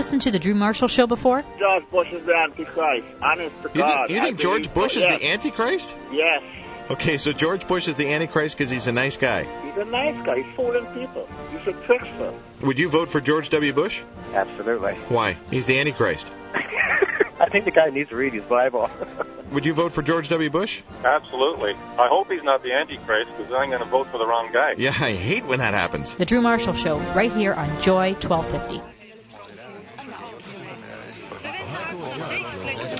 [0.00, 1.44] listened to the Drew Marshall Show before?
[1.58, 3.06] George Bush is the Antichrist.
[3.20, 4.08] Honest to You God.
[4.08, 5.00] think, you think I George Bush so.
[5.00, 5.20] is yes.
[5.20, 5.90] the Antichrist?
[6.10, 6.42] Yes.
[6.88, 9.44] Okay, so George Bush is the Antichrist because he's a nice guy.
[9.62, 10.40] He's a nice guy.
[10.40, 11.28] He's fooling people.
[11.52, 12.32] He's a trickster.
[12.62, 13.74] Would you vote for George W.
[13.74, 14.00] Bush?
[14.32, 14.94] Absolutely.
[15.10, 15.36] Why?
[15.50, 16.26] He's the Antichrist.
[16.54, 18.88] I think the guy needs to read his Bible.
[19.52, 20.48] Would you vote for George W.
[20.48, 20.80] Bush?
[21.04, 21.74] Absolutely.
[21.98, 24.76] I hope he's not the Antichrist because I'm going to vote for the wrong guy.
[24.78, 26.14] Yeah, I hate when that happens.
[26.14, 28.99] The Drew Marshall Show, right here on Joy 1250.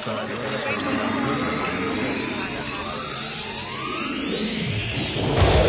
[0.08, 0.92] よろしくお願いしま
[5.52, 5.59] す。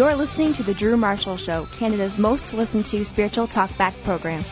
[0.00, 4.44] You're listening to The Drew Marshall Show, Canada's most listened to spiritual talkback program.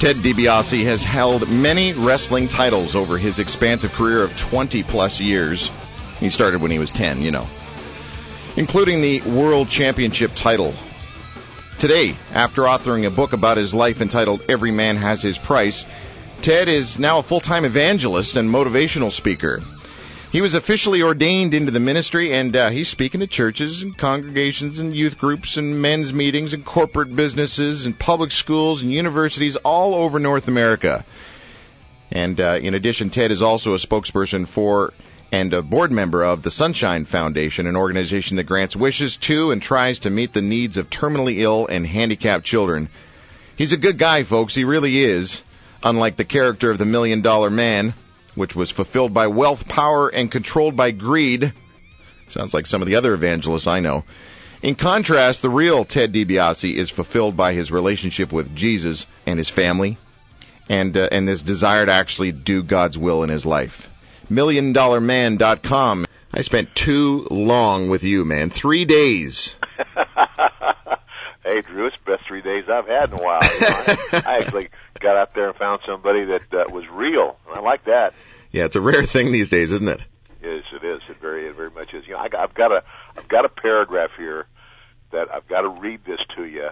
[0.00, 5.70] Ted DiBiase has held many wrestling titles over his expansive career of 20 plus years.
[6.18, 7.46] He started when he was 10, you know,
[8.56, 10.74] including the World Championship title.
[11.78, 15.84] Today, after authoring a book about his life entitled Every Man Has His Price,
[16.42, 19.62] Ted is now a full-time evangelist and motivational speaker.
[20.32, 24.80] He was officially ordained into the ministry, and uh, he's speaking to churches and congregations
[24.80, 29.94] and youth groups and men's meetings and corporate businesses and public schools and universities all
[29.94, 31.04] over North America.
[32.10, 34.92] And uh, in addition, Ted is also a spokesperson for
[35.30, 39.62] and a board member of the Sunshine Foundation, an organization that grants wishes to and
[39.62, 42.88] tries to meet the needs of terminally ill and handicapped children.
[43.54, 44.56] He's a good guy, folks.
[44.56, 45.40] He really is.
[45.84, 47.94] Unlike the character of the Million Dollar Man,
[48.34, 51.52] which was fulfilled by wealth, power, and controlled by greed.
[52.28, 54.04] Sounds like some of the other evangelists I know.
[54.62, 59.48] In contrast, the real Ted DiBiase is fulfilled by his relationship with Jesus and his
[59.48, 59.98] family,
[60.68, 63.88] and uh, and this desire to actually do God's will in his life.
[64.30, 66.06] MillionDollarMan.com.
[66.32, 68.50] I spent too long with you, man.
[68.50, 69.56] Three days.
[71.44, 73.40] Hey, Drew, it's the best three days I've had in a while.
[73.42, 74.68] You know, I, I actually
[75.00, 77.36] got out there and found somebody that uh, was real.
[77.52, 78.14] I like that.
[78.50, 80.00] Yeah, it's a rare thing these days, isn't it?
[80.42, 81.00] Yes, it is.
[81.08, 82.06] It very, it very much is.
[82.06, 82.84] You know, I, I've got a,
[83.16, 84.46] I've got a paragraph here
[85.12, 86.70] that I've got to read this to you.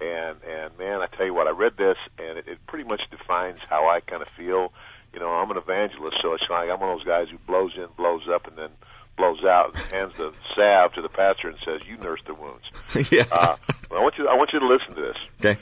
[0.00, 3.02] And and man, I tell you what, I read this and it, it pretty much
[3.10, 4.72] defines how I kind of feel.
[5.12, 7.72] You know, I'm an evangelist, so it's like I'm one of those guys who blows
[7.76, 8.70] in, blows up, and then
[9.16, 12.64] blows out, and hands the salve to the pastor and says, "You nurse the wounds."
[13.10, 13.24] yeah.
[13.30, 13.56] Uh,
[13.90, 15.16] I want you, I want you to listen to this.
[15.40, 15.60] Okay.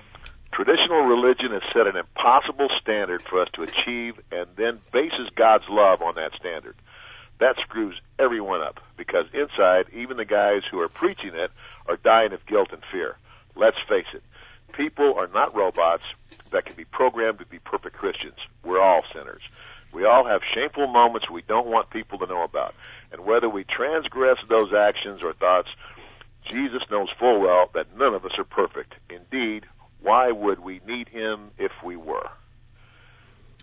[0.53, 5.69] Traditional religion has set an impossible standard for us to achieve and then bases God's
[5.69, 6.75] love on that standard.
[7.39, 11.51] That screws everyone up because inside, even the guys who are preaching it
[11.87, 13.17] are dying of guilt and fear.
[13.55, 14.23] Let's face it.
[14.73, 16.05] People are not robots
[16.51, 18.39] that can be programmed to be perfect Christians.
[18.65, 19.43] We're all sinners.
[19.93, 22.75] We all have shameful moments we don't want people to know about.
[23.13, 25.69] And whether we transgress those actions or thoughts,
[26.45, 28.95] Jesus knows full well that none of us are perfect.
[29.11, 29.67] Indeed,
[30.01, 32.29] why would we need him if we were?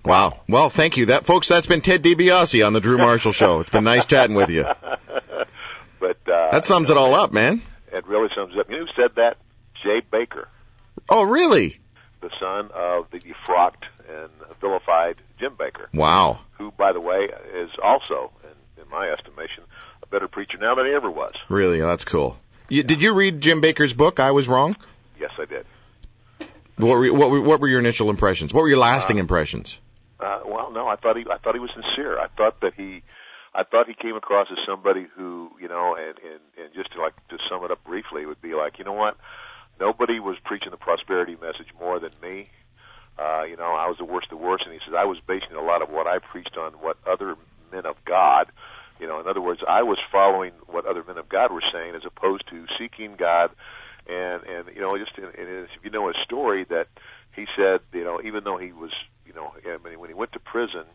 [0.06, 0.40] Wow.
[0.48, 1.08] Well, thank you.
[1.08, 3.60] That folks, that's been Ted DiBiase on the Drew Marshall Show.
[3.62, 4.66] It's been nice chatting with you.
[6.00, 7.60] But uh, That sums it all up, man.
[7.92, 8.70] It really sums it up.
[8.70, 9.38] You know who said that?
[9.84, 10.46] Jay Bakker,
[11.10, 11.80] Oh, really?
[12.22, 14.30] the son of the defrocked and
[14.62, 16.40] vilified Jim Bakker, Wow.
[16.60, 18.32] who, by the way, is also,
[18.88, 19.64] in, my estimation,
[20.04, 21.36] a better preacher now than he ever was.
[21.50, 21.80] Really?
[21.80, 22.38] That's cool.
[22.70, 24.20] You, did you read Jim Bakker's book?
[24.20, 24.76] I was wrong.
[25.20, 25.66] Yes, I did.
[26.78, 28.54] What were, what were, what were your initial impressions?
[28.54, 29.80] What were your lasting impressions?
[30.20, 32.20] Uh, well, no, I thought he, I thought he was sincere.
[32.20, 33.04] I thought that he,
[33.54, 37.02] I thought he came across as somebody who, you know, and and and just to
[37.02, 39.18] like to sum it up briefly, would be like, you know what?
[39.80, 42.50] Nobody was preaching the prosperity message more than me.
[43.18, 45.20] Uh, you know, I was the worst of the worst, and he says I was
[45.20, 47.36] basing a lot of what I preached on what other
[47.72, 48.48] men of God.
[49.00, 51.96] You know, in other words, I was following what other men of God were saying
[51.96, 53.52] as opposed to seeking God.
[54.08, 56.88] And and you know, just in, in if you know his story, that
[57.36, 58.92] he said, you know, even though he was,
[59.26, 59.54] you know,
[59.98, 60.86] when he went to prison,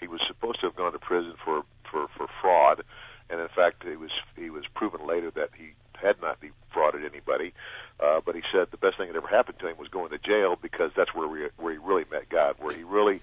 [0.00, 2.82] he was supposed to have gone to prison for for for fraud,
[3.30, 7.52] and in fact, he was he was proven later that he had not defrauded anybody.
[8.00, 10.18] Uh, but he said the best thing that ever happened to him was going to
[10.18, 13.20] jail because that's where we, where he really met God, where he really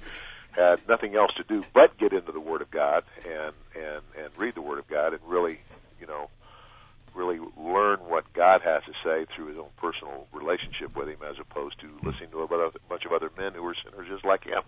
[0.54, 4.30] had nothing else to do but get into the Word of God and and and
[4.38, 5.60] read the Word of God and really,
[6.00, 6.30] you know,
[7.14, 11.40] really learn what God has to say through his own personal relationship with him, as
[11.40, 14.44] opposed to listening to a a bunch of other men who were sinners just like
[14.46, 14.62] him.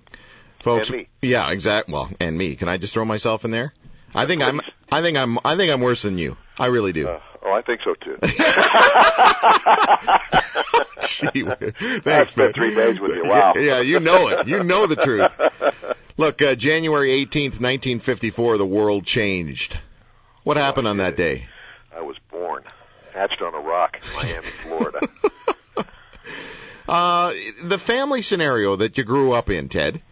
[0.62, 1.08] Folks, And me.
[1.22, 1.94] yeah, exactly.
[1.94, 2.56] Well, and me.
[2.56, 3.74] Can I just throw myself in there?
[4.14, 4.62] I think I'm.
[4.92, 5.38] I think I'm.
[5.44, 6.38] I think I'm worse than you.
[6.58, 7.08] I really do.
[7.08, 8.18] Uh, oh, I think so too.
[11.34, 11.74] Gee whiz.
[11.80, 12.54] I Thanks, spent man.
[12.54, 13.24] three days with you.
[13.26, 13.54] Wow.
[13.58, 14.48] Yeah, you know it.
[14.48, 15.32] You know the truth.
[16.18, 19.78] Look, uh, January 18th, 1954, the world changed.
[20.44, 21.46] What happened on that day?
[21.96, 22.64] I was born,
[23.14, 25.08] hatched on a rock in Miami, Florida.
[26.88, 27.34] Uh,
[27.64, 30.04] the family scenario that you grew up in, Ted.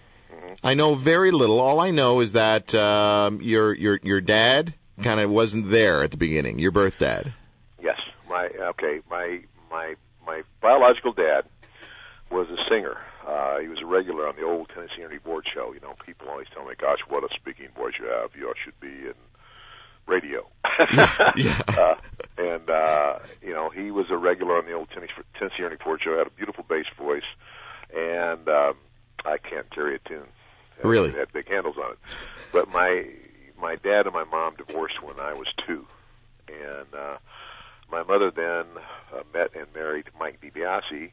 [0.63, 1.59] I know very little.
[1.59, 6.11] All I know is that um, your your your dad kind of wasn't there at
[6.11, 6.59] the beginning.
[6.59, 7.33] Your birth dad.
[7.81, 9.41] yes, my okay, my
[9.71, 9.95] my
[10.25, 11.45] my biological dad
[12.29, 12.97] was a singer.
[13.25, 15.73] Uh, he was a regular on the old Tennessee Ernie Ford show.
[15.73, 18.31] You know, people always tell me, "Gosh, what a speaking voice you have!
[18.35, 19.13] You should be in
[20.07, 20.45] radio."
[21.35, 21.61] Yeah.
[21.67, 21.95] uh,
[22.37, 26.01] and uh, you know, he was a regular on the old Tennessee, Tennessee Ernie Ford
[26.01, 26.17] show.
[26.17, 27.23] Had a beautiful bass voice,
[27.95, 28.75] and um,
[29.25, 30.25] I can't carry a tune.
[30.83, 31.09] Really?
[31.09, 31.99] It had big handles on it.
[32.51, 33.05] But my
[33.63, 35.87] my dad and my mom divorced when I was two,
[36.49, 37.17] and uh,
[37.89, 38.65] my mother then
[39.13, 41.09] uh, met and married Mike DiBiase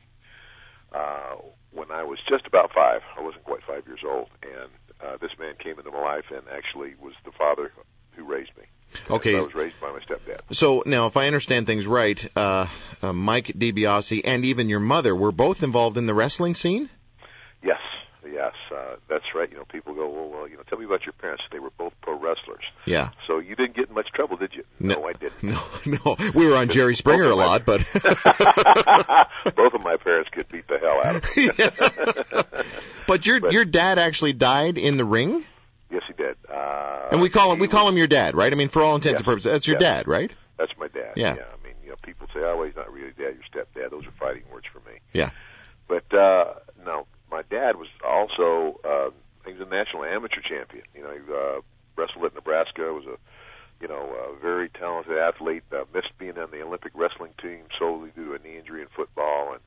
[0.93, 1.37] uh,
[1.71, 3.03] when I was just about five.
[3.17, 4.71] I wasn't quite five years old, and
[5.01, 7.71] uh, this man came into my life and actually was the father
[8.17, 8.65] who raised me.
[9.09, 9.37] Okay.
[9.37, 10.41] I was raised by my stepdad.
[10.53, 12.67] So now, if I understand things right, uh,
[13.01, 16.91] uh, Mike DiBiase and even your mother were both involved in the wrestling scene.
[17.63, 17.79] Yes,
[18.25, 19.51] yes, uh, that's right.
[19.51, 21.45] You know, people go, well, well, you know, tell me about your parents.
[21.51, 22.65] They were both pro wrestlers.
[22.87, 23.11] Yeah.
[23.27, 24.65] So you didn't get in much trouble, did you?
[24.79, 25.07] No.
[25.07, 25.43] I didn't.
[25.43, 27.85] No, no, we were on Jerry Springer a lot, but
[29.57, 32.65] both of my parents could beat the hell out of me.
[33.07, 35.45] but your But- your dad actually died in the ring,
[35.91, 36.37] yes, he did.
[36.49, 38.53] Uh, and we call him we call was- him your dad, right?
[38.53, 39.83] I mean, for all intents and purposes, that's your Yes.
[39.91, 40.31] dad, right?
[40.59, 41.13] That's my dad.
[41.17, 41.33] Yeah.
[41.33, 43.35] I mean, you know, people say, "Oh, well, he's not really dad.
[43.35, 44.99] Your stepdad." Those are fighting words for me.
[45.13, 45.31] Yeah.
[45.89, 49.11] But uh, no, my dad was also uh,
[49.47, 50.85] he was a national amateur champion.
[50.95, 51.61] You know, he uh,
[51.97, 52.93] wrestled at Nebraska.
[52.93, 53.17] Was a
[53.81, 55.65] you know a very talented athlete.
[55.73, 58.89] Uh, missed being on the Olympic wrestling team solely due to a knee injury in
[58.89, 59.61] football and.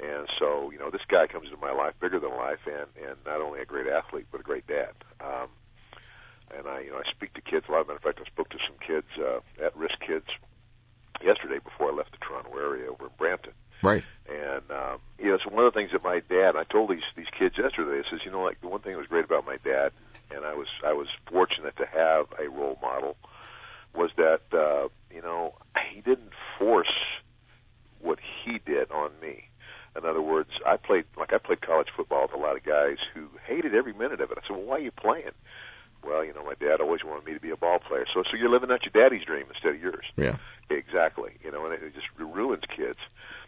[0.00, 3.16] And so, you know, this guy comes into my life bigger than life, and and
[3.24, 4.94] not only a great athlete, but a great dad.
[5.20, 5.48] Um,
[6.56, 7.86] and I, you know, I speak to kids a lot.
[7.86, 10.26] Matter of fact, I spoke to some kids, uh, at-risk kids,
[11.22, 13.52] yesterday before I left the Toronto area over in Brampton.
[13.82, 14.04] Right.
[14.28, 17.02] And um, you know, so one of the things that my dad, I told these
[17.16, 19.46] these kids yesterday, I says, you know, like the one thing that was great about
[19.46, 19.92] my dad,
[20.30, 23.16] and I was I was fortunate to have a role model,
[23.94, 25.54] was that uh, you know
[25.92, 26.92] he didn't force
[28.00, 29.48] what he did on me.
[29.96, 32.98] In other words, I played like I played college football with a lot of guys
[33.14, 34.38] who hated every minute of it.
[34.42, 35.32] I said, well, why are you playing?
[36.04, 38.06] Well, you know, my dad always wanted me to be a ball player.
[38.12, 40.04] So, so you're living out your daddy's dream instead of yours.
[40.16, 40.36] Yeah.
[40.68, 41.32] Exactly.
[41.44, 42.98] You know, and it just ruins kids.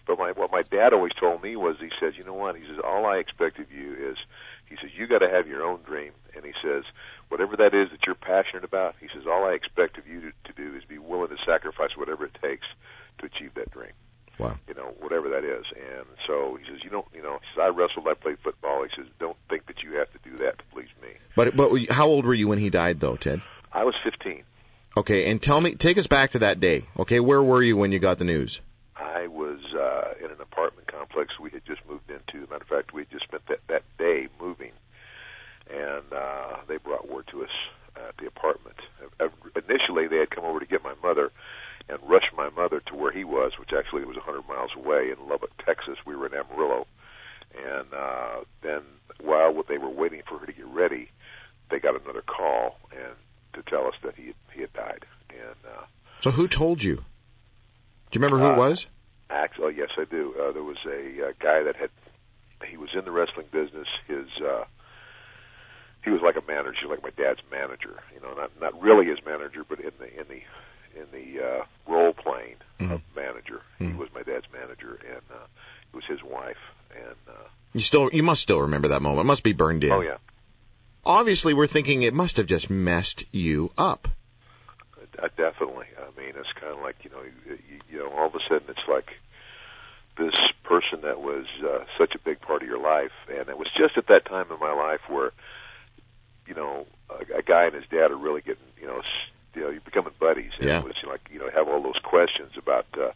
[0.06, 2.56] But my what my dad always told me was he says, you know what?
[2.56, 4.18] He says all I expect of you is,
[4.66, 6.84] he says you got to have your own dream, and he says
[7.28, 8.96] whatever that is that you're passionate about.
[9.00, 11.96] He says all I expect of you to, to do is be willing to sacrifice
[11.96, 12.66] whatever it takes
[13.18, 13.92] to achieve that dream.
[14.38, 14.58] Wow.
[14.68, 15.64] You know, whatever that is.
[15.76, 18.82] And so he says, you don't, you know, he says I wrestled, I played football.
[18.82, 21.10] He says don't think that you have to do that to please me.
[21.36, 23.42] But but how old were you when he died, though, Ted?
[23.72, 24.42] I was 15.
[24.96, 26.84] Okay, and tell me, take us back to that day.
[26.98, 28.60] Okay, where were you when you got the news?
[28.96, 29.93] I was uh, in an apartment
[31.04, 32.40] complex we had just moved into.
[32.50, 34.72] Matter of fact, we had just spent that, that day moving,
[35.70, 37.50] and uh, they brought word to us
[37.96, 38.76] at the apartment.
[39.20, 39.28] Uh,
[39.68, 41.30] Initially, they had come over to get my mother
[41.88, 45.28] and rushed my mother to where he was, which actually was 100 miles away in
[45.28, 45.98] Lubbock, Texas.
[46.06, 46.86] We were in Amarillo,
[47.56, 48.82] and uh, then
[49.20, 51.10] while they were waiting for her to get ready,
[51.70, 53.14] they got another call and
[53.52, 55.04] to tell us that he had, he had died.
[55.30, 55.84] And uh,
[56.20, 56.96] So who told you?
[56.96, 57.02] Do
[58.18, 58.86] you remember who Uh, it was?
[59.30, 60.34] Actually, oh, yes, I do.
[60.40, 61.90] Uh, there was a uh, guy that had
[62.68, 63.88] he was in the wrestling business.
[64.06, 64.64] His uh,
[66.04, 67.98] he was like a manager, like my dad's manager.
[68.14, 70.42] You know, not not really his manager, but in the in the
[71.00, 73.62] in the uh, role playing of manager.
[73.78, 75.44] He was my dad's manager, and uh,
[75.92, 76.58] it was his wife.
[76.94, 79.20] And uh, You still, you must still remember that moment.
[79.20, 79.90] It must be burned in.
[79.90, 80.18] oh yeah,
[81.04, 84.08] Obviously, we're thinking it must have just messed you up.
[85.18, 85.86] Uh, definitely.
[85.98, 87.58] I mean, it's kind of like you know, you,
[87.90, 89.18] you, know, all of a sudden it's like
[90.16, 93.68] this person that was uh, such a big part of your life, and it was
[93.76, 95.32] just at that time in my life where,
[96.46, 99.06] you know, a, a guy and his dad are really getting, you know, s
[99.54, 100.78] you know, you're becoming buddies, and Yeah.
[100.78, 103.12] it was like you know, have all those questions about, uh,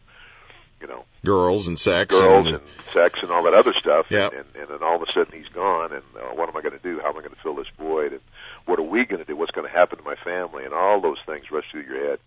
[0.81, 2.15] you know, Girls and sex.
[2.15, 4.07] girls and, and sex and all that other stuff.
[4.11, 4.29] Yeah.
[4.29, 6.77] And, and then all of a sudden he's gone, and uh, what am I going
[6.77, 7.01] to do?
[7.01, 8.13] How am I going to fill this void?
[8.13, 8.21] And
[8.67, 9.37] what are we going to do?
[9.37, 10.65] What's going to happen to my family?
[10.65, 12.19] And all those things rush through your head.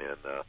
[0.00, 0.42] And uh,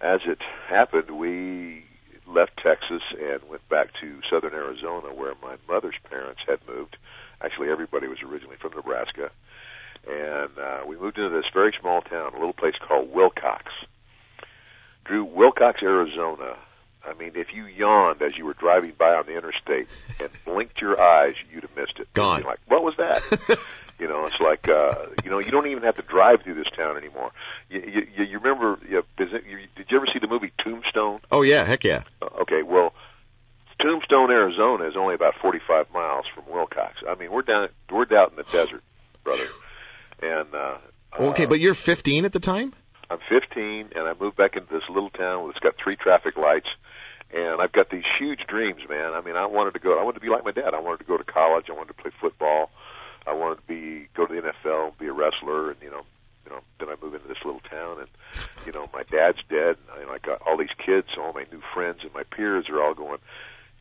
[0.00, 1.84] as it happened, we
[2.26, 6.96] left Texas and went back to southern Arizona, where my mother's parents had moved.
[7.40, 9.30] Actually, everybody was originally from Nebraska,
[10.08, 13.64] and uh, we moved into this very small town, a little place called Willcox.
[15.04, 16.56] Drew, Willcox, Arizona.
[17.06, 19.88] I mean, if you yawned as you were driving by on the interstate
[20.20, 22.12] and blinked your eyes, you'd have missed it.
[22.14, 22.38] Gone.
[22.38, 23.22] You'd be like, what was that?
[23.98, 26.70] you know, it's like, uh, you know, you don't even have to drive through this
[26.70, 27.30] town anymore.
[27.68, 28.78] You, you, you remember?
[28.88, 31.20] You, it, you, did you ever see the movie Tombstone?
[31.30, 32.04] Oh yeah, heck yeah.
[32.22, 32.94] Uh, Okay, well,
[33.78, 36.92] Tombstone, Arizona is only about 45 miles from Willcox.
[37.06, 38.82] I mean, we're down, we're down in the desert,
[39.22, 39.46] brother.
[40.22, 40.76] And uh,
[41.18, 42.72] Okay, uh, but you're 15 at the time.
[43.14, 46.68] I'm 15, and I moved back into this little town that's got three traffic lights,
[47.32, 49.12] and I've got these huge dreams, man.
[49.14, 49.98] I mean, I wanted to go.
[49.98, 50.74] I wanted to be like my dad.
[50.74, 51.70] I wanted to go to college.
[51.70, 52.70] I wanted to play football.
[53.26, 56.02] I wanted to be go to the NFL, be a wrestler, and you know,
[56.44, 56.60] you know.
[56.78, 58.08] Then I move into this little town, and
[58.66, 59.76] you know, my dad's dead.
[60.00, 62.94] And I got all these kids, all my new friends, and my peers are all
[62.94, 63.18] going.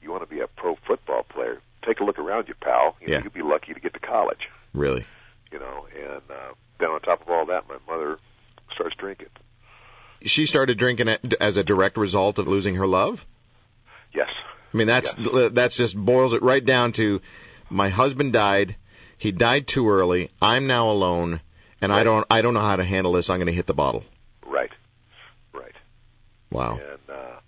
[0.01, 1.59] You want to be a pro football player?
[1.81, 2.95] Take a look around you, pal.
[3.01, 3.23] You know, Yeah.
[3.23, 4.49] you'd be lucky to get to college.
[4.73, 5.05] Really?
[5.51, 8.17] You know, and uh, then on top of all that, my mother
[8.73, 9.29] starts drinking.
[10.23, 13.25] She started drinking it as a direct result of losing her love.
[14.13, 14.29] Yes.
[14.73, 15.13] I mean, that's
[15.51, 17.21] that's just boils it right down to
[17.69, 18.75] my husband died.
[19.17, 20.31] He died too early.
[20.41, 21.41] I'm now alone,
[21.81, 23.29] and I don't I don't know how to handle this.
[23.29, 24.03] I'm going to hit the bottle.
[24.45, 24.71] Right.
[25.53, 25.75] Right.
[26.49, 26.73] Wow.
[26.73, 27.39] And uh,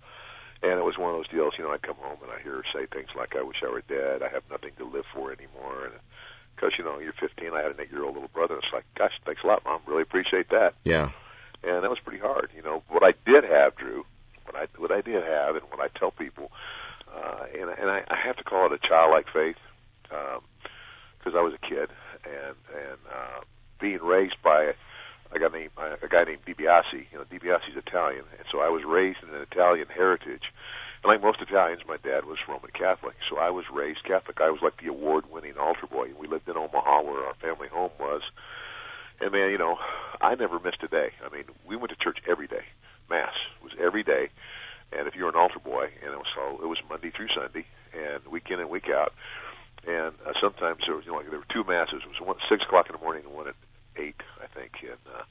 [0.62, 1.53] and it was one of those deals.
[1.58, 3.70] You know, I'd come home and I hear her say things like, "I wish I
[3.70, 4.22] were dead.
[4.22, 5.94] I have nothing to live for anymore." And
[6.56, 8.58] because you know, you're 15, I had an eight-year-old little brother.
[8.58, 9.82] It's like, gosh, thanks a lot, mom.
[9.86, 10.74] Really appreciate that.
[10.84, 11.12] Yeah.
[11.64, 12.50] And that was pretty hard.
[12.56, 14.06] You know, what I did have, Drew,
[14.46, 16.52] what I what I did have, and what I tell people,
[17.14, 19.58] uh, and and I, I have to call it a childlike faith,
[20.04, 21.90] because I was a kid,
[22.24, 23.42] and and uh,
[23.80, 24.76] being raised by
[25.32, 27.06] a guy named a guy named DiBiase.
[27.12, 30.54] You know, DiBiase's Italian, and so I was raised in an Italian heritage.
[31.06, 34.42] And like most Italians, my dad was Roman Catholic, so I was raised Catholic.
[34.42, 36.10] I was like the award-winning altar boy.
[36.20, 38.24] We lived in Omaha, where our family home was.
[39.22, 39.78] And man, you know,
[40.20, 41.12] I never missed a day.
[41.24, 42.64] I mean, we went to church every day.
[43.08, 44.30] Mass was every day.
[44.92, 47.28] And if you were an altar boy, and it was so it was Monday through
[47.28, 49.14] Sunday, and week in and week out.
[49.88, 52.02] And uh, sometimes there was, you know, like there were two masses.
[52.04, 53.56] It was one at six o'clock in the morning and one at
[53.96, 54.72] eight, I think.
[54.82, 55.22] And uh,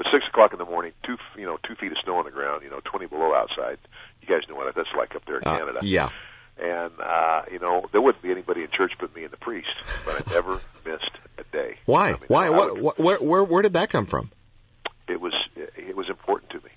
[0.00, 2.30] but six o'clock in the morning, two you know two feet of snow on the
[2.30, 3.76] ground, you know, twenty below outside.
[4.22, 5.80] You guys know what that's like up there in Uh, Canada.
[5.82, 6.08] yeah.
[6.58, 9.74] And uh, you know, there wouldn't be anybody in church but me and the priest.
[10.06, 11.76] But I never missed a day.
[11.84, 12.08] Why?
[12.08, 12.48] I mean, Why?
[12.50, 12.98] What, would- what?
[12.98, 13.18] Where?
[13.18, 13.44] Where?
[13.44, 14.30] Where did that come from?
[15.08, 16.70] it was it was important to me.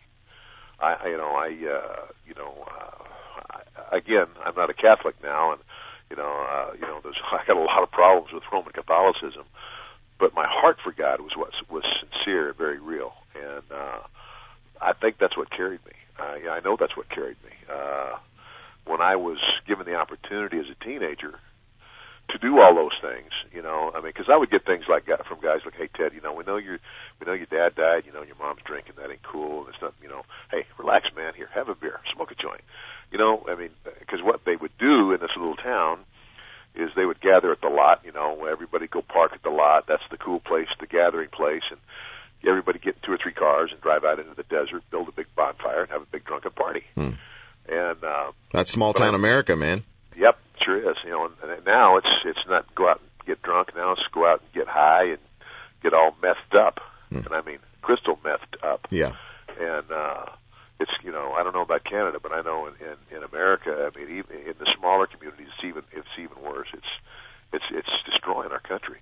[0.80, 3.58] I I- you know I uh, you know uh,
[3.92, 5.62] I, again I'm not a Catholic now, and
[6.10, 9.44] you know uh, you know there's I got a lot of problems with Roman Catholicism,
[10.24, 14.00] but my heart for God was what was sincere very real, and uh,
[14.80, 15.92] I think that's what carried me.
[16.18, 17.52] I, I know that's what carried me.
[17.70, 18.16] Uh,
[18.86, 21.38] when I was given the opportunity as a teenager
[22.30, 25.10] to do all those things, you know, I mean, because I would get things like
[25.10, 26.80] uh, from guys like, "Hey Ted, you know, we know your
[27.20, 29.82] we know your dad died, you know, your mom's drinking, that ain't cool, and it's
[29.82, 32.62] not, you know, hey, relax, man, here, have a beer, smoke a joint,
[33.12, 36.06] you know, I mean, because what they would do in this little town
[36.76, 39.86] is they would gather at the lot, you know, everybody go park at the lot,
[39.88, 41.80] that's the cool place, the gathering place, and
[42.46, 45.12] everybody get in two or three cars and drive out into the desert, build a
[45.12, 47.12] big bonfire, and have a big drunken party, Hmm.
[47.70, 49.84] and uh, That's small town I- America, man.
[50.18, 50.98] Yep, sure is.
[51.04, 53.76] You know, and, and now it's it's not go out and get drunk.
[53.76, 55.18] Now it's go out and get high and
[55.82, 57.18] get all messed up, Hmm.
[57.20, 58.88] and I mean crystal messed up.
[58.92, 59.14] Yeah.
[59.60, 60.26] And uh,
[60.84, 63.90] it's you know I don't know about Canada, but I know in, in in America,
[63.92, 66.68] I mean even in the smaller communities, it's even it's even worse.
[66.74, 66.88] It's
[67.54, 69.00] it's it's destroying our country.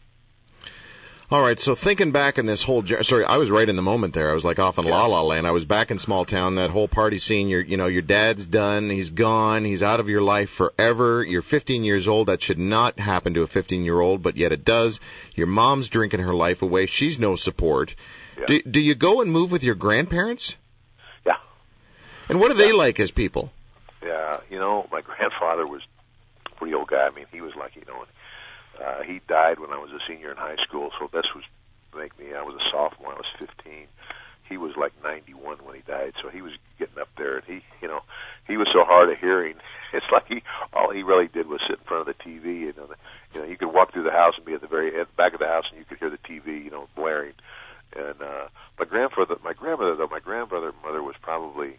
[1.32, 4.14] All right, so thinking back in this whole, sorry, I was right in the moment
[4.14, 4.30] there.
[4.30, 5.48] I was like off in La La Land.
[5.48, 6.56] I was back in small town.
[6.56, 7.48] That whole party scene.
[7.48, 8.90] Your, you know, your dad's done.
[8.90, 9.64] He's gone.
[9.64, 11.24] He's out of your life forever.
[11.24, 12.28] You're 15 years old.
[12.28, 15.00] That should not happen to a 15 year old, but yet it does.
[15.34, 16.86] Your mom's drinking her life away.
[16.86, 17.96] She's no support.
[18.38, 18.48] Yeah.
[18.48, 20.58] Do, do you go and move with your grandparents?
[22.32, 23.52] And what are they like as people?
[24.02, 25.82] Yeah, you know, my grandfather was
[26.46, 27.06] a pretty old guy.
[27.06, 28.06] I mean, he was like, you know,
[28.82, 31.44] uh, he died when I was a senior in high school, so this was
[31.94, 32.34] make me.
[32.34, 33.12] I was a sophomore.
[33.12, 33.86] I was 15.
[34.48, 37.64] He was like 91 when he died, so he was getting up there, and he,
[37.82, 38.02] you know,
[38.48, 39.56] he was so hard of hearing.
[39.94, 42.62] It's like he all he really did was sit in front of the TV.
[42.62, 42.96] You know, the,
[43.34, 45.14] you know, you could walk through the house and be at the very at the
[45.18, 47.34] back of the house, and you could hear the TV, you know, blaring.
[47.94, 48.48] And uh,
[48.80, 51.78] my grandfather, my grandmother, though, my grandmother, mother was probably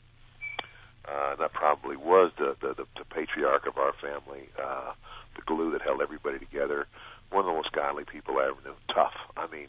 [1.06, 4.92] uh, not probably was the, the the the patriarch of our family, uh,
[5.36, 6.86] the glue that held everybody together.
[7.30, 8.74] One of the most godly people I ever knew.
[8.88, 9.14] Tough.
[9.36, 9.68] I mean,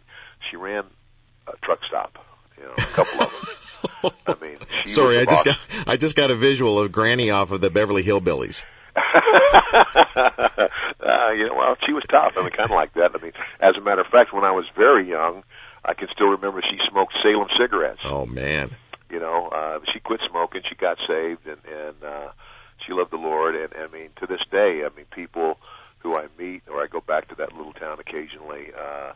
[0.49, 0.83] she ran
[1.47, 2.17] a truck stop,
[2.57, 4.11] You know, a couple of them.
[4.27, 7.51] I mean, she Sorry, I just got I just got a visual of Granny off
[7.51, 8.63] of the Beverly Hillbillies.
[8.95, 8.99] uh,
[11.31, 12.33] you know, well, she was tough.
[12.37, 13.15] I mean, kind of like that.
[13.15, 15.43] I mean, as a matter of fact, when I was very young,
[15.83, 18.01] I can still remember she smoked Salem cigarettes.
[18.03, 18.71] Oh man.
[19.13, 20.63] You know, uh, she quit smoking.
[20.67, 22.31] She got saved, and and uh,
[22.83, 23.55] she loved the Lord.
[23.55, 25.59] And I mean, to this day, I mean, people
[25.99, 29.13] who I meet or I go back to that little town occasionally, uh,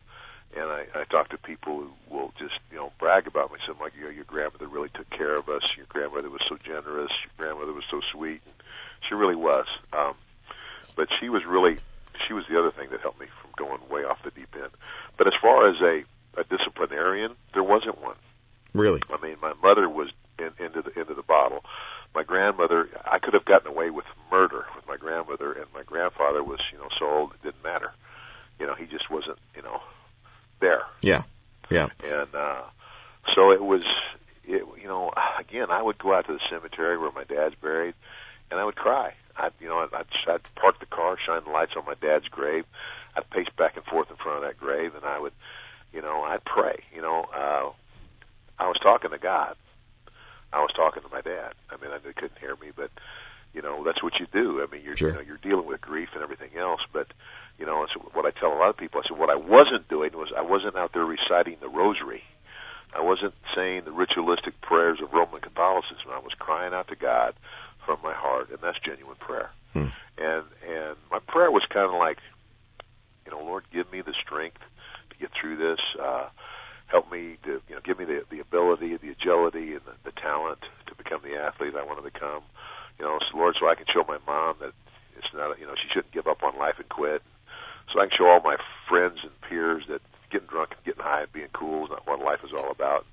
[0.55, 3.57] and I, I talk to people who will just you know brag about me.
[3.65, 5.75] Something like, you know, your grandmother really took care of us.
[5.75, 7.11] Your grandmother was so generous.
[7.23, 8.41] Your grandmother was so sweet.
[8.45, 8.53] And
[9.01, 9.65] she really was.
[9.93, 10.13] Um,
[10.95, 11.79] but she was really
[12.27, 14.69] she was the other thing that helped me from going way off the deep end.
[15.17, 16.03] But as far as a
[16.39, 18.15] a disciplinarian, there wasn't one.
[18.77, 19.01] Really?
[19.11, 21.63] I mean, my mother was in, into the into the bottle.
[22.15, 26.43] My grandmother, I could have gotten away with murder with my grandmother, and my grandfather
[26.43, 27.91] was, you know, so old it didn't matter.
[28.59, 29.81] You know, he just wasn't, you know,
[30.59, 30.83] there.
[31.01, 31.23] Yeah.
[31.69, 31.89] Yeah.
[32.03, 32.61] And uh,
[33.35, 33.83] so it was,
[34.45, 37.93] it, you know, again, I would go out to the cemetery where my dad's buried,
[38.49, 39.13] and I would cry.
[39.35, 42.27] I'd, you know, I'd, I'd, I'd park the car, shine the lights on my dad's
[42.29, 42.65] grave.
[43.15, 45.33] I'd pace back and forth in front of that grave, and I would,
[45.93, 46.79] you know, I'd pray.
[46.95, 47.69] You know, uh,
[48.59, 49.55] I was talking to God.
[50.53, 51.53] I was talking to my dad.
[51.69, 52.89] I mean, I they couldn't hear me, but
[53.53, 54.61] you know, that's what you do.
[54.61, 55.09] I mean, you're Sure.
[55.09, 57.07] you know, you're dealing with grief and everything else, but
[57.59, 59.01] you know, it's what I tell a lot of people.
[59.03, 62.23] I said what I wasn't doing was I wasn't out there reciting the rosary.
[62.95, 66.09] I wasn't saying the ritualistic prayers of Roman Catholicism.
[66.11, 67.33] I was crying out to God
[67.85, 69.49] from my heart, and that's genuine prayer.
[69.73, 69.87] Hmm.
[70.17, 72.19] And and my prayer was kind of like,
[73.25, 74.59] you know, Lord, give me the strength
[75.09, 75.79] to get through this.
[75.99, 76.27] Uh,
[76.87, 80.11] help me to, you know, give me the the ability, the agility, and the, the
[80.11, 82.41] talent to become the athlete I want to become.
[82.99, 84.73] You know, so Lord, so I can show my mom that
[85.17, 87.21] it's not, you know, she shouldn't give up on life and quit.
[87.91, 91.21] So I can show all my friends and peers that getting drunk and getting high
[91.21, 93.05] and being cool is not what life is all about.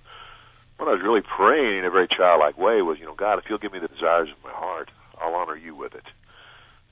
[0.76, 3.48] What I was really praying in a very childlike way was, you know, God, if
[3.48, 4.90] you'll give me the desires of my heart,
[5.20, 6.04] I'll honor you with it.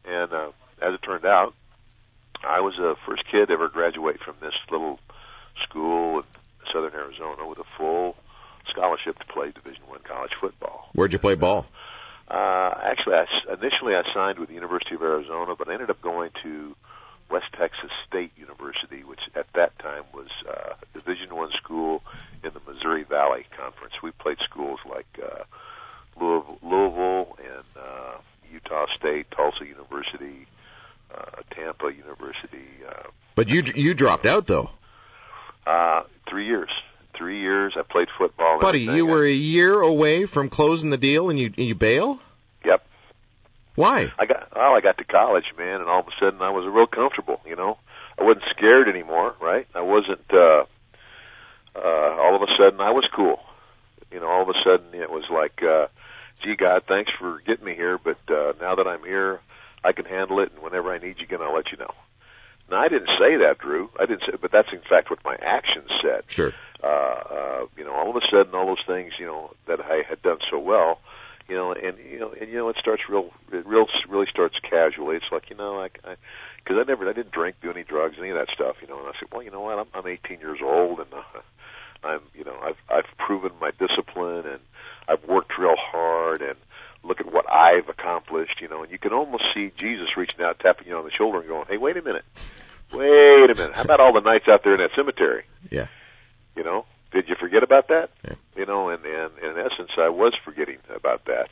[0.04, 1.54] And uh, as it turned out,
[2.44, 5.00] I was the first kid to ever graduate from this little
[5.62, 6.25] school
[6.72, 8.16] southern Arizona with a full
[8.68, 10.88] scholarship to play Division One college football.
[10.94, 11.66] Where'd you play ball?
[12.28, 15.90] Uh, actually, I, s- initially I signed with the University of Arizona, but I ended
[15.90, 16.75] up going to
[17.30, 22.02] West Texas State University, which at that time was uh, a Division One school
[22.44, 23.94] in the Missouri Valley Conference.
[24.02, 25.44] We played schools like uh,
[26.20, 28.16] Louisville, Louisville and uh,
[28.52, 30.46] Utah State, Tulsa University,
[31.14, 32.66] uh, Tampa University.
[32.88, 34.70] Uh, But you you dropped out though,
[35.66, 36.70] uh, three years.
[37.14, 37.75] Three years.
[37.76, 38.58] I played football.
[38.58, 38.80] buddy.
[38.80, 42.18] You were a year away from closing the deal, and you you bail.
[42.64, 42.84] Yep.
[43.75, 44.12] Why?
[44.18, 46.66] I got well, I got to college, man, and all of a sudden I was
[46.66, 47.40] real comfortable.
[47.46, 47.78] You know,
[48.18, 49.66] I wasn't scared anymore, right?
[49.75, 50.25] I wasn't.
[50.32, 50.64] uh
[51.76, 53.40] uh All of a sudden, I was cool.
[54.10, 55.86] You know, all of a sudden it was like, uh
[56.42, 59.40] gee, God, thanks for getting me here, but uh now that I'm here,
[59.84, 61.92] I can handle it, and whenever I need you again, I'll let you know.
[62.73, 63.91] Now, I didn't say that, Drew.
[64.00, 66.52] I didn't say, but that's in fact what my actions said Sure.
[66.82, 70.02] uh, uh, you know, all of a sudden, all those things, you know, that I
[70.08, 70.99] had done so well,
[71.49, 74.58] you know, and you know, and you know, it starts real, it real, really starts
[74.58, 75.17] casually.
[75.17, 76.17] It's like, you know, I, I,
[76.65, 78.99] because I never, I didn't drink, do any drugs, any of that stuff, you know.
[79.00, 81.41] And I said, well, you know what, I'm, I'm 18 years old, and uh,
[82.04, 84.61] I'm, you know, I've, I've proven my discipline, and
[85.08, 86.56] I've worked real hard, and
[87.02, 88.82] look at what I've accomplished, you know.
[88.82, 91.67] And you can almost see Jesus reaching out, tapping you on the shoulder, and going,
[91.69, 92.25] hey, wait a minute,
[92.93, 95.45] wait a minute, how about all the nights out there in that cemetery?
[95.71, 95.86] Yeah.
[96.56, 98.10] You know, did you forget about that?
[98.25, 98.34] Yeah.
[98.56, 101.49] You know, and, and, and in essence, I was forgetting about that.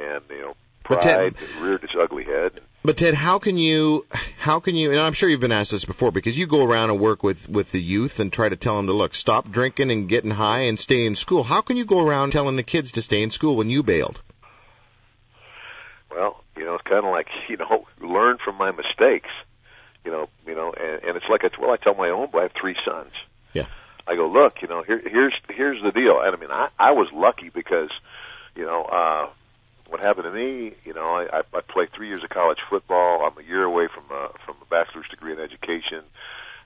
[0.00, 0.56] And, you know,
[0.88, 2.60] But Ted- pride reared its ugly head.
[2.82, 4.06] But Ted, how can you,
[4.38, 6.88] how can you, and I'm sure you've been asked this before, because you go around
[6.88, 9.90] and work with, with the youth and try to tell them to look, stop drinking
[9.90, 11.42] and getting high and stay in school.
[11.42, 14.22] How can you go around telling the kids to stay in school when you bailed?
[16.10, 19.30] Well, you know, it's kind of like, you know, learn from my mistakes.
[20.04, 22.38] You know, you know, and, and it's like, I, well, I tell my own, but
[22.38, 23.12] I have three sons.
[23.52, 23.66] Yeah.
[24.06, 26.20] I go, look, you know, here, here's, here's the deal.
[26.20, 27.90] And I mean, I, I was lucky because,
[28.56, 29.28] you know, uh,
[29.88, 33.24] what happened to me, you know, I, I, played three years of college football.
[33.24, 36.02] I'm a year away from a, from a bachelor's degree in education.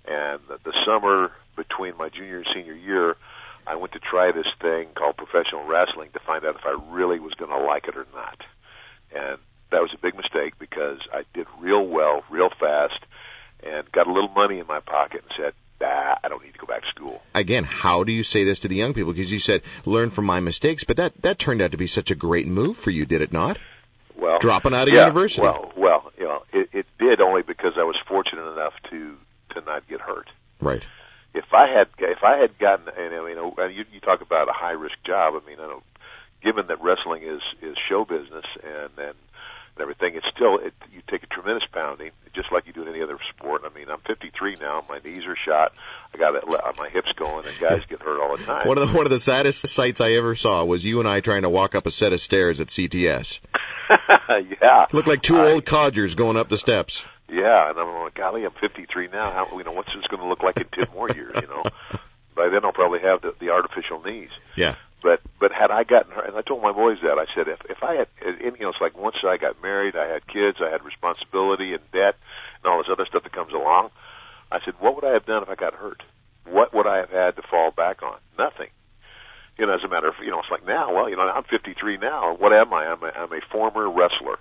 [0.05, 3.17] And the, the summer between my junior and senior year,
[3.67, 7.19] I went to try this thing called professional wrestling to find out if I really
[7.19, 8.43] was going to like it or not.
[9.15, 9.39] And
[9.71, 12.99] that was a big mistake because I did real well, real fast,
[13.63, 16.59] and got a little money in my pocket and said, ah, I don't need to
[16.59, 17.23] go back to school.
[17.35, 19.13] Again, how do you say this to the young people?
[19.13, 22.11] Because you said, learn from my mistakes, but that, that turned out to be such
[22.11, 23.59] a great move for you, did it not?
[24.17, 25.43] Well, Dropping out of yeah, university.
[25.43, 29.17] Well, well, you know, it, it did only because I was fortunate enough to
[29.51, 30.31] to not get hurt.
[30.61, 30.85] Right.
[31.35, 34.49] if I had if I had gotten and you know and you, you talk about
[34.49, 35.35] a high risk job.
[35.35, 35.85] I mean, I don't
[36.45, 39.15] given that wrestling is is show business and and
[39.77, 42.89] and everything, it's still it, you take a tremendous pounding, just like you do in
[42.89, 43.63] any other sport.
[43.65, 45.73] I mean, I'm 53 now, my knees are shot,
[46.15, 46.45] I got it,
[46.79, 48.69] my hips going, and guys get hurt all the time.
[48.69, 51.21] One of the one of the saddest sights I ever saw was you and I
[51.21, 53.41] trying to walk up a set of stairs at CTS.
[54.63, 57.03] yeah, Looked like two I- old codgers going up the steps.
[57.29, 59.33] Yeah, and I'm like, golly, I'm 53 now.
[59.33, 61.35] How you know what's this going to look like in 10 more years?
[61.35, 61.65] You know,
[62.37, 64.31] by then I'll probably have the, the artificial knees.
[64.55, 64.77] Yeah.
[65.05, 67.61] But but had I gotten hurt, and I told my boys that I said if
[67.69, 70.27] if I had, uh, and, you know, it's like once I got married, I had
[70.27, 72.17] kids, I had responsibility and debt,
[72.63, 73.91] and all this other stuff that comes along.
[74.51, 76.03] I said, what would I have done if I got hurt?
[76.47, 78.17] What would I have had to fall back on?
[78.39, 78.71] Nothing.
[79.59, 81.45] You know, as a matter of, you know, it's like now, well, you know, I'm
[81.45, 82.35] 53 now.
[82.35, 82.87] What am I?
[82.87, 84.39] I'm a, I'm a former wrestler.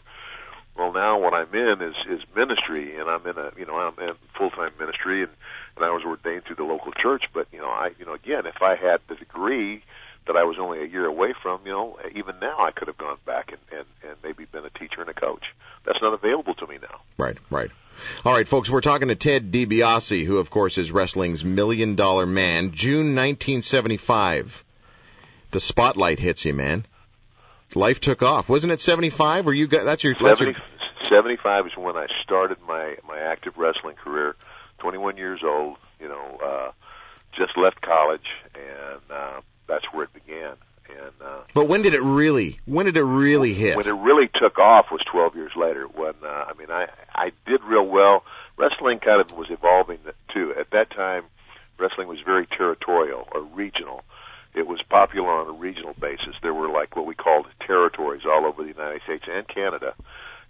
[0.77, 4.07] Well, now what I'm in is is ministry, and I'm in a you know I'm
[4.07, 5.31] in full time ministry, and
[5.75, 7.29] and I was ordained through the local church.
[7.33, 9.83] But you know I you know again, if I had the degree
[10.27, 12.97] that I was only a year away from, you know, even now I could have
[12.97, 15.53] gone back and and and maybe been a teacher and a coach.
[15.85, 17.01] That's not available to me now.
[17.17, 17.71] Right, right.
[18.25, 22.25] All right, folks, we're talking to Ted DiBiase, who, of course, is wrestling's million dollar
[22.25, 22.71] man.
[22.71, 24.63] June 1975.
[25.51, 26.85] The spotlight hits you, man.
[27.75, 28.49] Life took off.
[28.49, 29.47] Wasn't it 75?
[29.47, 30.59] Or you got, that's your, that's your, 70,
[31.09, 34.35] 75 is when I started my my active wrestling career.
[34.79, 36.71] 21 years old, you know, uh,
[37.31, 40.53] just left college, and uh, that's where it began.
[40.89, 43.77] And uh, but when did it really, when did it really hit?
[43.77, 45.85] when it really took off was 12 years later.
[45.85, 48.23] When uh, I mean, I I did real well.
[48.57, 49.99] Wrestling kind of was evolving
[50.29, 50.53] too.
[50.55, 51.23] At that time,
[51.77, 54.03] wrestling was very territorial or regional.
[54.53, 56.35] It was popular on a regional basis.
[56.43, 59.95] There were like what we called territories all over the United States and Canada.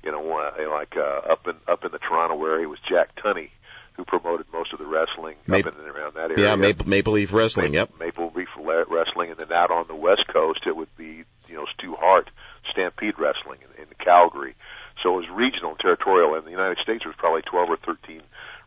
[0.04, 0.22] You know,
[0.70, 3.52] like uh, up in up in the Toronto area was Jack Tunney,
[3.94, 6.50] who promoted most of the wrestling Maple- up in and around that area.
[6.50, 8.00] yeah, Maple, Maple Leaf Wrestling, Maple, yep.
[8.00, 8.30] Maple
[8.64, 12.30] Wrestling, and then out on the West Coast, it would be you know Stu Hart
[12.70, 14.56] Stampede Wrestling in, in Calgary.
[15.02, 18.22] So it was regional and territorial, and the United States was probably 12 or 13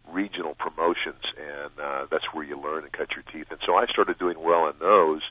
[0.08, 3.50] regional promotions, and uh, that's where you learn and cut your teeth.
[3.50, 5.22] And so I started doing well in those,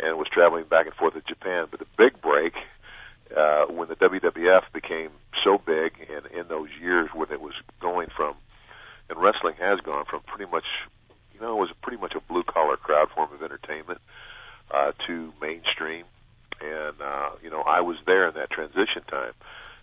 [0.00, 1.68] and was traveling back and forth to Japan.
[1.70, 2.54] But the big break
[3.34, 5.10] uh, when the WWF became
[5.42, 8.34] so big, and in those years when it was going from,
[9.08, 10.64] and wrestling has gone from pretty much,
[11.38, 14.00] you know, it was pretty much a blue collar crowd form of entertainment
[14.70, 16.04] uh, to mainstream,
[16.60, 19.32] and uh, you know, I was there in that transition time.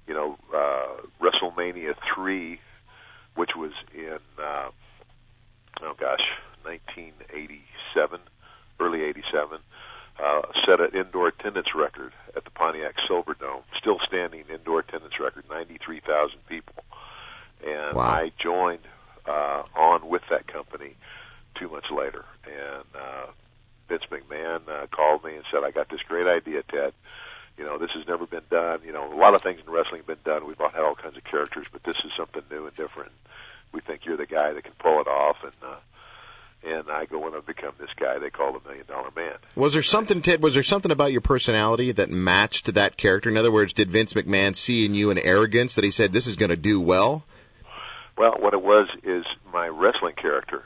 [0.08, 0.88] You know, uh,
[1.22, 2.60] WrestleMania three,
[3.36, 4.70] which was in, uh,
[5.82, 6.28] oh gosh,
[6.64, 8.20] 1987,
[8.80, 9.60] early '87
[10.22, 15.44] uh, set an indoor attendance record at the Pontiac Silverdome, still standing indoor attendance record,
[15.50, 16.84] 93,000 people.
[17.66, 18.04] And Wow.
[18.04, 18.82] I joined
[19.26, 20.96] uh, on with that company
[21.56, 22.26] two months later.
[22.46, 23.26] And uh,
[23.88, 26.94] Vince McMahon uh, called me and said, I got this great idea, Ted.
[27.58, 28.80] You know, this has never been done.
[28.86, 30.48] You know, a lot of things in wrestling have been done.
[30.48, 33.12] We've all had all kinds of characters, but this is something new and different.
[33.72, 35.38] We think you're the guy that can pull it off.
[35.44, 35.76] And uh,
[36.66, 39.34] and I go on and become this guy they call the Million Dollar Man.
[39.56, 43.30] Was there something, Ted, was there something about your personality that matched that character?
[43.30, 46.28] In other words, did Vince McMahon see in you an arrogance that he said, this
[46.28, 47.26] is going to do well?
[48.18, 50.64] Well, what it was is my wrestling character,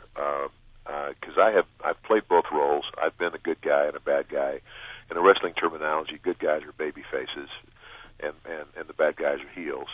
[1.09, 2.85] because uh, I have I've played both roles.
[3.01, 4.61] I've been a good guy and a bad guy.
[5.09, 7.49] In a wrestling terminology, good guys are baby faces,
[8.19, 9.87] and and and the bad guys are heels.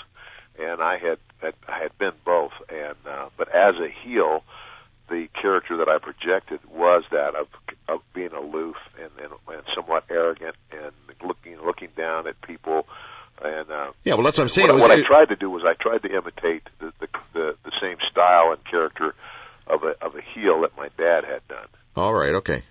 [0.60, 4.44] And I had, had I had been both, and uh, but as a heel,
[5.10, 7.48] the character that I projected was that of
[7.88, 10.92] of being aloof and and, and somewhat arrogant and
[11.24, 12.88] looking looking down at people.
[13.44, 14.68] And uh, Yeah, well, that's what I'm saying.
[14.68, 17.56] what, was- what I tried to do was I tried to imitate the, the the
[17.64, 19.14] the same style and character
[19.74, 21.68] of a of a heel that my dad had done.
[21.96, 22.64] All right, okay.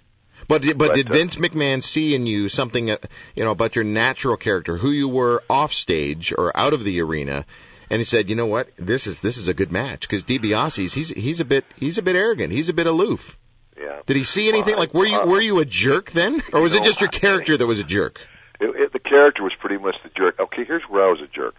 [0.48, 2.96] But did- but, But, did uh, Vince McMahon see in you something, uh,
[3.36, 7.00] you know, about your natural character, who you were off stage or out of the
[7.00, 7.46] arena,
[7.90, 10.92] and he said, you know what, this is this is a good match because DiBiase's
[10.92, 13.38] he's he's a bit he's a bit arrogant, he's a bit aloof.
[13.78, 14.00] Yeah.
[14.06, 14.72] Did he see anything?
[14.74, 17.00] Well, Like, were you uh, were you a jerk then, or was it know, just
[17.00, 18.26] your I- character that was a jerk?
[18.60, 20.38] It, it, the character was pretty much the jerk.
[20.38, 21.56] Okay, here's where I was a jerk.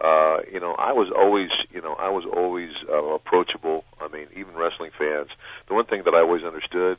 [0.00, 3.84] Uh, you know, I was always, you know, I was always uh, approachable.
[4.00, 5.30] I mean, even wrestling fans.
[5.66, 6.98] The one thing that I always understood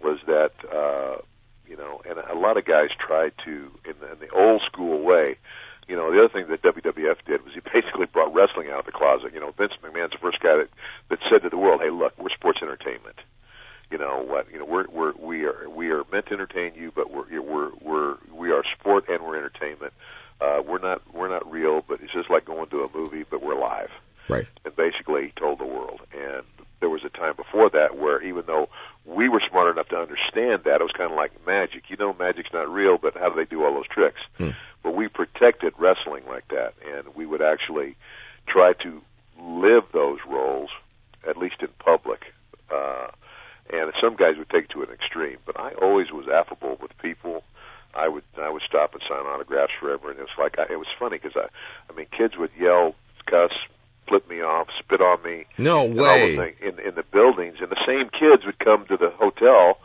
[0.00, 1.18] was that, uh,
[1.68, 5.00] you know, and a lot of guys tried to, in the, in the old school
[5.00, 5.36] way.
[5.88, 8.86] You know, the other thing that WWF did was he basically brought wrestling out of
[8.86, 9.34] the closet.
[9.34, 10.70] You know, Vince McMahon's the first guy that
[11.08, 13.20] that said to the world, "Hey, look, we're sports entertainment."
[13.90, 16.92] you know what you know we're we're we are we are meant to entertain you
[16.94, 19.92] but we're we're we're we are sport and we're entertainment
[20.40, 23.58] we're not we're not real but it's just like going to a movie but we're
[23.58, 23.90] live
[24.28, 24.46] Right.
[24.64, 26.42] and basically he told the world and
[26.80, 28.68] there was a time before that where even though
[29.04, 31.88] we were smart enough to understand that, it was kind of like magic.
[31.90, 34.20] You know, magic's not real, but how do they do all those tricks?
[34.36, 34.50] Hmm.
[34.84, 37.96] But we protected wrestling like that, and we would actually
[38.46, 39.02] try to
[39.40, 40.70] live those roles,
[41.26, 42.32] at least in public.
[42.70, 43.08] Uh,
[43.72, 46.96] and some guys would take it to an extreme, but I always was affable with
[46.98, 47.42] people.
[47.94, 50.78] I would I would stop and sign autographs forever, and it was like I, it
[50.78, 51.48] was funny because I
[51.90, 52.94] I mean kids would yell,
[53.26, 53.52] cuss,
[54.06, 56.36] flip me off, spit on me, No and all way.
[56.36, 59.78] things in in the buildings, and the same kids would come to the hotel,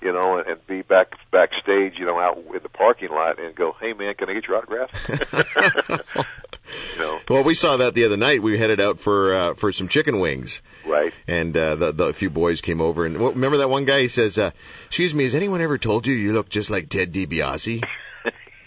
[0.00, 3.54] you know, and, and be back backstage, you know, out in the parking lot, and
[3.54, 4.90] go, "Hey man, can I get your autograph?"
[6.94, 8.42] you know, Well, we saw that the other night.
[8.42, 11.12] We headed out for uh, for some chicken wings, right?
[11.26, 13.04] and uh, the, the few boys came over.
[13.06, 14.00] And well, remember that one guy?
[14.00, 14.50] He says, uh,
[14.86, 17.84] "Excuse me, has anyone ever told you you look just like Ted DiBiase?"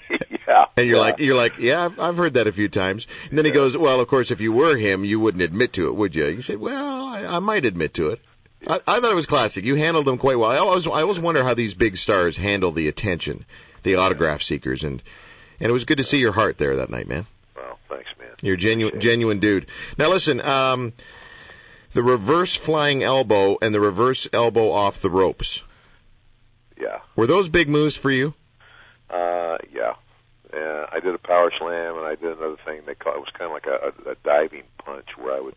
[0.48, 0.66] yeah.
[0.78, 1.04] And you're yeah.
[1.04, 3.08] like, you're like, yeah, I've, I've heard that a few times.
[3.30, 5.88] And then he goes, well, of course, if you were him, you wouldn't admit to
[5.88, 6.26] it, would you?
[6.28, 8.20] He said, well, I, I might admit to it.
[8.68, 9.66] I, I thought it was classic.
[9.66, 10.50] You handled them quite well.
[10.50, 13.46] I always, I always wonder how these big stars handle the attention,
[13.84, 15.02] the autograph seekers, and
[15.60, 17.26] and it was good to see your heart there that night, man.
[17.56, 18.30] Well, thanks, man.
[18.42, 19.68] You're a genuine, genuine dude.
[19.98, 20.94] Now listen, um,
[21.94, 25.62] the reverse flying elbow and the reverse elbow off the ropes.
[26.80, 27.00] Yeah.
[27.16, 28.34] Were those big moves for you?
[29.10, 29.94] Uh, yeah.
[30.52, 32.82] Uh, I did a power slam, and I did another thing.
[32.86, 35.56] They call it was kind of like a, a, a diving punch, where I would.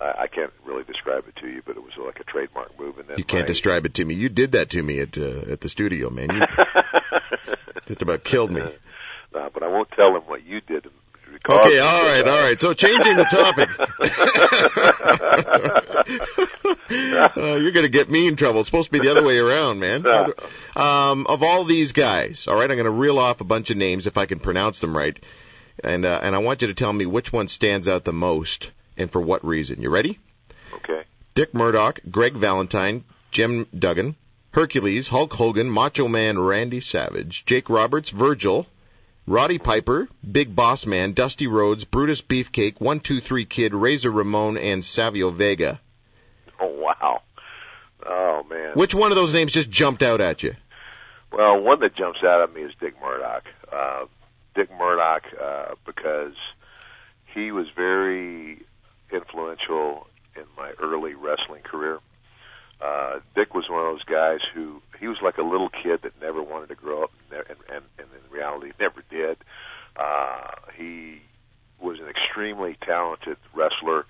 [0.00, 2.98] I, I can't really describe it to you, but it was like a trademark move.
[2.98, 4.14] And then You can't my, describe it to me.
[4.14, 6.30] You did that to me at uh, at the studio, man.
[6.30, 6.46] You
[7.86, 8.62] just about killed me.
[9.34, 10.86] Uh, but I won't tell them what you did.
[11.44, 12.28] Okay, all right, that.
[12.28, 12.60] all right.
[12.60, 13.68] So changing the topic.
[17.36, 18.60] uh, you're going to get me in trouble.
[18.60, 20.06] It's supposed to be the other way around, man.
[20.76, 23.76] Um, of all these guys, all right, I'm going to reel off a bunch of
[23.76, 25.18] names if I can pronounce them right,
[25.82, 28.70] and uh, and I want you to tell me which one stands out the most
[28.96, 29.80] and for what reason.
[29.80, 30.18] You ready?
[30.74, 31.02] Okay.
[31.34, 34.16] Dick Murdoch, Greg Valentine, Jim Duggan,
[34.52, 38.66] Hercules, Hulk Hogan, Macho Man Randy Savage, Jake Roberts, Virgil,
[39.26, 44.58] Roddy Piper, Big Boss Man, Dusty Rhodes, Brutus Beefcake, One Two Three Kid, Razor Ramon,
[44.58, 45.80] and Savio Vega.
[46.60, 47.22] Oh wow.
[48.06, 48.74] Oh man.
[48.74, 50.54] Which one of those names just jumped out at you?
[51.32, 53.44] Well, one that jumps out at me is Dick Murdoch.
[53.72, 54.04] Uh,
[54.54, 56.34] Dick Murdoch, uh, because
[57.26, 58.62] he was very
[59.14, 62.00] influential in my early wrestling career.
[62.80, 66.20] Uh, Dick was one of those guys who he was like a little kid that
[66.20, 69.38] never wanted to grow up, and, and, and, and in reality never did.
[69.96, 71.22] Uh, he
[71.80, 74.06] was an extremely talented wrestler.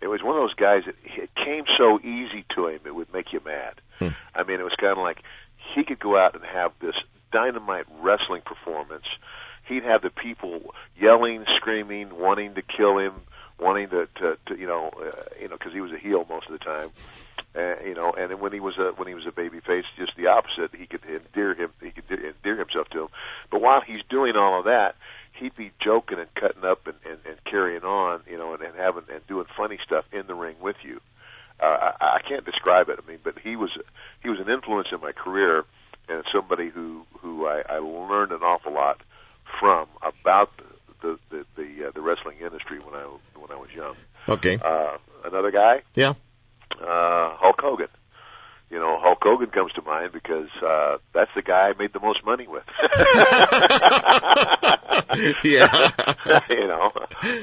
[0.00, 3.12] It was one of those guys that it came so easy to him it would
[3.12, 3.80] make you mad.
[3.98, 4.08] Hmm.
[4.34, 5.22] I mean, it was kind of like
[5.56, 6.96] he could go out and have this
[7.32, 9.06] dynamite wrestling performance.
[9.64, 13.14] He'd have the people yelling, screaming, wanting to kill him,
[13.58, 16.46] wanting to, to, to you know, uh, you know, because he was a heel most
[16.46, 16.90] of the time,
[17.56, 18.12] uh, you know.
[18.12, 20.74] And when he was a when he was a baby face, just the opposite.
[20.74, 23.08] He could endear him, he could endear himself to him.
[23.50, 24.96] But while he's doing all of that,
[25.32, 28.76] he'd be joking and cutting up and, and, and carrying on, you know, and, and
[28.76, 31.00] having and doing funny stuff in the ring with you.
[31.60, 33.00] Uh, I, I can't describe it.
[33.02, 33.76] I mean, but he was
[34.22, 35.64] he was an influence in my career,
[36.08, 39.00] and somebody who who I, I learned an awful lot
[39.58, 40.52] from about
[41.00, 43.96] the the the, uh, the wrestling industry when I when I was young.
[44.28, 44.58] Okay.
[44.62, 46.14] Uh, another guy, Yeah.
[46.80, 47.88] uh, Hulk Hogan.
[48.70, 52.00] You know, Hulk Hogan comes to mind because uh, that's the guy I made the
[52.00, 52.64] most money with.
[55.42, 55.90] yeah.
[56.50, 56.92] you know,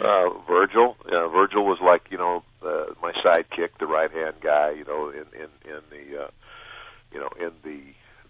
[0.01, 0.95] uh, Virgil.
[1.11, 4.71] Uh, Virgil was like you know uh, my sidekick, the right hand guy.
[4.71, 6.29] You know, in in in the uh,
[7.11, 7.79] you know in the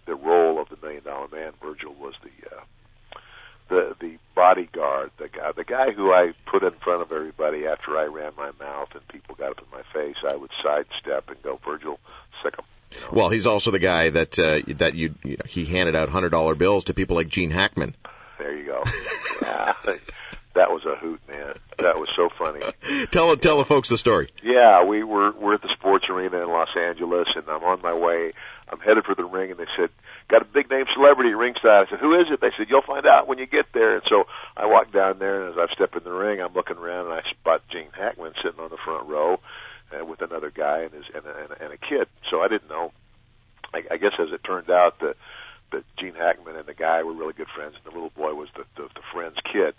[0.06, 1.52] the role of the Million Dollar Man.
[1.62, 2.60] Virgil was the uh,
[3.68, 7.96] the the bodyguard, the guy the guy who I put in front of everybody after
[7.96, 10.16] I ran my mouth and people got up in my face.
[10.26, 11.98] I would sidestep and go, Virgil,
[12.42, 12.54] sick.
[12.92, 13.06] You know?
[13.12, 16.30] Well, he's also the guy that uh, that you, you know, he handed out hundred
[16.30, 17.94] dollar bills to people like Gene Hackman.
[18.38, 18.82] There you go.
[19.42, 19.74] yeah,
[20.54, 21.54] that was a hoot, man.
[21.78, 22.60] That was so funny.
[23.10, 24.30] Tell tell the folks the story.
[24.42, 27.94] Yeah, we were we're at the sports arena in Los Angeles, and I'm on my
[27.94, 28.32] way.
[28.68, 29.90] I'm headed for the ring, and they said,
[30.28, 33.06] "Got a big name celebrity ringside." I said, "Who is it?" They said, "You'll find
[33.06, 34.26] out when you get there." And so
[34.56, 37.14] I walk down there, and as I step in the ring, I'm looking around, and
[37.14, 39.40] I spot Gene Hackman sitting on the front row
[39.92, 42.08] uh, with another guy and his and a, and, a, and a kid.
[42.28, 42.92] So I didn't know.
[43.72, 45.16] I, I guess as it turned out, that
[45.72, 48.48] that Gene Hackman and the guy were really good friends, and the little boy was
[48.56, 49.74] the the, the friend's kid.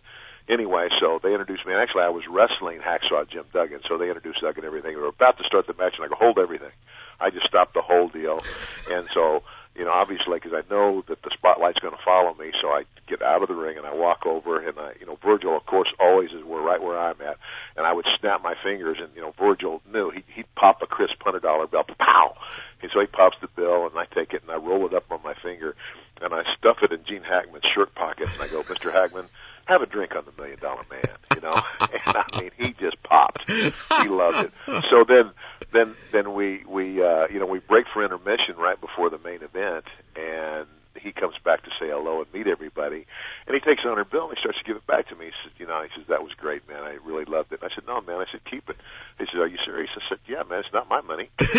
[0.49, 4.07] Anyway, so they introduced me, and actually I was wrestling Hacksaw Jim Duggan, so they
[4.07, 4.95] introduced Doug and everything.
[4.95, 6.71] We were about to start the match, and I go, hold everything.
[7.19, 8.43] I just stopped the whole deal,
[8.89, 9.43] and so
[9.77, 12.85] you know, obviously, because I know that the spotlight's going to follow me, so I
[13.05, 15.67] get out of the ring and I walk over, and I, you know, Virgil, of
[15.67, 17.37] course, always is where right where I'm at,
[17.75, 20.87] and I would snap my fingers, and you know, Virgil knew he he'd pop a
[20.87, 22.35] crisp hundred dollar bill, pow,
[22.81, 25.11] and so he pops the bill, and I take it and I roll it up
[25.11, 25.75] on my finger,
[26.21, 28.91] and I stuff it in Gene Hackman's shirt pocket, and I go, Mr.
[28.91, 29.27] Hackman,
[29.67, 33.01] have a drink on the Million Dollar Man, you know, and I mean, he just
[33.03, 34.53] popped, he loved it.
[34.89, 35.31] So then,
[35.71, 39.43] then, then we we uh, you know we break for intermission right before the main
[39.43, 40.67] event, and
[41.01, 43.05] he comes back to say hello and meet everybody,
[43.45, 45.25] and he takes a hundred bill and he starts to give it back to me.
[45.25, 46.83] He says, you know, he says that was great, man.
[46.83, 47.61] I really loved it.
[47.61, 48.17] And I said, no, man.
[48.17, 48.77] I said, keep it.
[49.19, 49.89] He says, are you serious?
[49.95, 50.59] I said, yeah, man.
[50.59, 51.29] It's not my money.
[51.39, 51.53] it's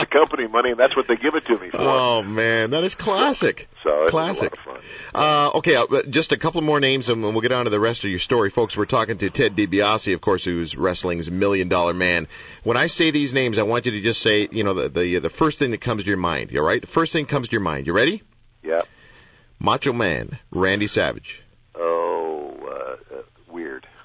[0.00, 1.80] the company money, and that's what they give it to me for.
[1.80, 3.68] Oh man, that is classic.
[3.82, 4.42] So Classic.
[4.42, 4.90] a lot of fun.
[5.14, 8.04] Uh, okay, uh, just a couple more names, and we'll get on to the rest
[8.04, 8.76] of your story, folks.
[8.76, 12.28] We're talking to Ted DiBiase, of course, who's wrestling's Million Dollar Man.
[12.62, 15.18] When I say these names, I want you to just say, you know, the the,
[15.18, 16.56] the first thing that comes to your mind.
[16.56, 17.86] All right, first thing comes to your mind.
[17.86, 18.22] You ready?
[18.62, 18.82] Yeah.
[19.58, 21.40] Macho Man, Randy Savage.
[21.74, 23.86] Oh, uh, uh, weird.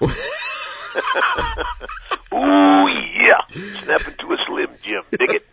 [2.32, 3.40] Ooh yeah,
[3.82, 5.02] snap into a slim Jim.
[5.10, 5.46] Dig it.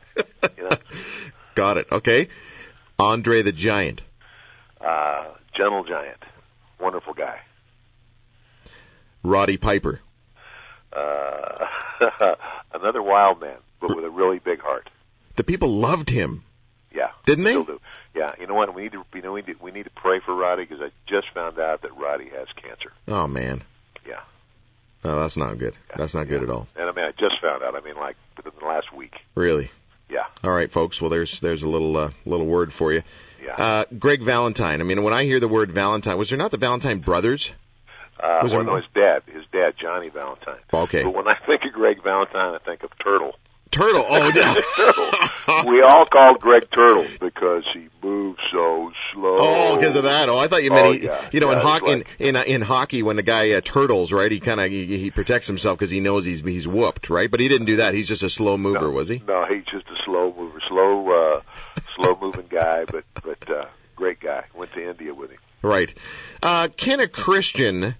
[0.58, 0.78] You know,
[1.56, 1.88] Got it.
[1.92, 2.30] Okay.
[3.00, 4.02] Andre the Giant.
[4.82, 6.24] uh, gentle giant,
[6.80, 7.40] wonderful guy.
[9.24, 10.00] Roddy Piper.
[10.94, 11.66] Uh,
[12.74, 14.90] another wild man, but with a really big heart.
[15.36, 16.44] The people loved him.
[16.96, 17.52] Yeah, Didn't they?
[17.52, 17.82] Still do.
[18.16, 18.74] Yeah, you know what?
[18.74, 20.92] We need to, you know, we need, we need to pray for Roddy because I
[21.06, 22.94] just found out that Roddy has cancer.
[23.08, 23.62] Oh man.
[24.08, 24.22] Yeah.
[25.04, 25.76] Oh, that's not good.
[25.96, 26.68] That's not good at all.
[26.76, 27.76] And I mean, I just found out.
[27.76, 29.16] I mean, like within the last week.
[29.36, 29.70] Really.
[30.10, 30.24] Yeah.
[30.44, 31.02] All right, folks.
[31.02, 33.04] Well, there's there's a little uh, little word for you.
[33.44, 33.56] Yeah.
[33.56, 34.80] Uh, Greg Valentine.
[34.80, 37.52] I mean, when I hear the word Valentine, was there not the Valentine brothers?
[38.18, 40.60] Uh, Was well, there- no, his dad, his dad, Johnny Valentine.
[40.74, 41.04] Okay.
[41.04, 43.36] But when I think of Greg Valentine, I think of Turtle.
[43.76, 44.06] Turtle.
[44.08, 44.56] Oh, yeah.
[44.78, 45.66] Turtle.
[45.72, 49.36] we all called Greg Turtle because he moves so slow.
[49.40, 50.30] Oh, because of that.
[50.30, 51.30] Oh, I thought you meant Oh, he, yeah.
[51.34, 53.62] you know, in Yeah, it's hockey, like- in in, in hockey, when the guy uh,
[53.62, 54.32] turtles, right?
[54.32, 57.30] He kind of he, he protects himself because he knows he's he's whooped, right?
[57.30, 57.94] But he didn't do that.
[57.94, 59.22] He's just a slow mover, no, was he?
[59.28, 61.42] No, he's just a slow mover, slow, uh,
[61.96, 64.46] slow moving guy, but but uh, great guy.
[64.56, 65.40] Went to India with him.
[65.62, 65.94] Right.
[66.42, 67.96] Uh, can a Christian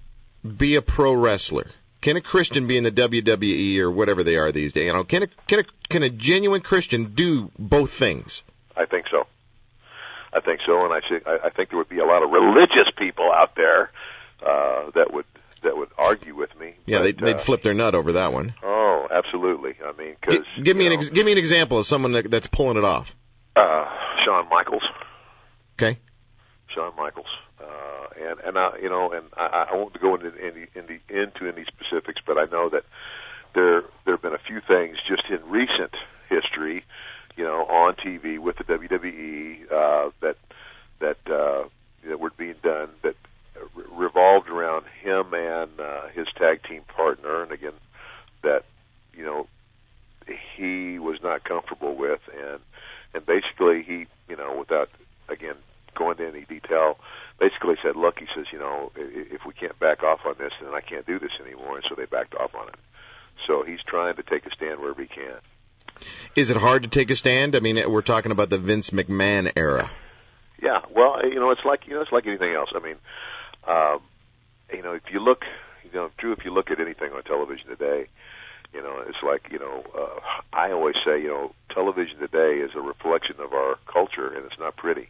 [0.46, 1.68] be a pro wrestler?
[2.06, 4.86] Can a Christian be in the WWE or whatever they are these days?
[4.86, 8.44] You know, can a can a can a genuine Christian do both things?
[8.78, 9.26] I think so.
[10.32, 12.92] I think so, and I think I think there would be a lot of religious
[12.96, 13.90] people out there
[14.46, 15.26] uh, that would
[15.64, 16.76] that would argue with me.
[16.86, 18.54] Yeah, but, they'd, they'd uh, flip their nut over that one.
[18.62, 19.74] Oh, absolutely.
[19.84, 22.30] I mean, Gi- because give me an ex- give me an example of someone that,
[22.30, 23.16] that's pulling it off.
[23.56, 23.90] uh,
[24.24, 24.84] Shawn Michaels.
[25.80, 25.98] Okay.
[26.68, 27.36] Shawn Michaels,
[27.68, 31.48] uh, and and I, you know, and I, I won't go into any, into into
[31.48, 32.84] any specifics, but I know that
[33.54, 35.96] there there have been a few things just in recent
[36.30, 36.84] history,
[37.36, 40.38] you know, on TV with the WWE uh, that
[41.00, 41.64] that uh,
[42.06, 43.16] that were being done that
[43.74, 47.74] re- revolved around him and uh, his tag team partner, and again,
[48.44, 48.66] that
[49.14, 49.48] you know
[50.56, 52.60] he was not comfortable with, and
[53.14, 54.90] and basically he, you know, without
[55.30, 55.56] again
[55.94, 56.98] going into any detail,
[57.40, 60.74] basically said, look, he says, you know, if we can't back off on this, then
[60.74, 62.76] I can't do this anymore, and so they backed off on it.
[63.46, 65.36] So he's trying to take a stand wherever he can.
[66.36, 67.56] Is it hard to take a stand?
[67.56, 69.90] I mean, we're talking about the Vince McMahon era.
[70.62, 72.72] Yeah, well, you know, it's like you know, it's like anything else.
[72.74, 72.96] I mean,
[73.68, 74.02] um,
[74.74, 75.46] you know, if you look,
[75.84, 78.08] you know, true, if you look at anything on television today,
[78.74, 82.72] you know, it's like you know, uh, I always say, you know, television today is
[82.76, 85.10] a reflection of our culture, and it's not pretty.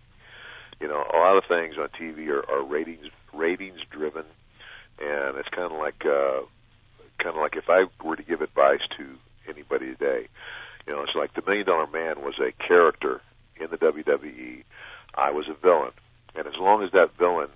[0.79, 4.25] You know, a lot of things on TV are, are ratings ratings driven,
[4.99, 6.41] and it's kind of like uh,
[7.17, 9.05] kind of like if I were to give advice to
[9.47, 10.27] anybody today,
[10.87, 13.21] you know, it's like the Million Dollar Man was a character
[13.57, 14.63] in the WWE.
[15.13, 15.91] I was a villain,
[16.35, 17.49] and as long as that villain,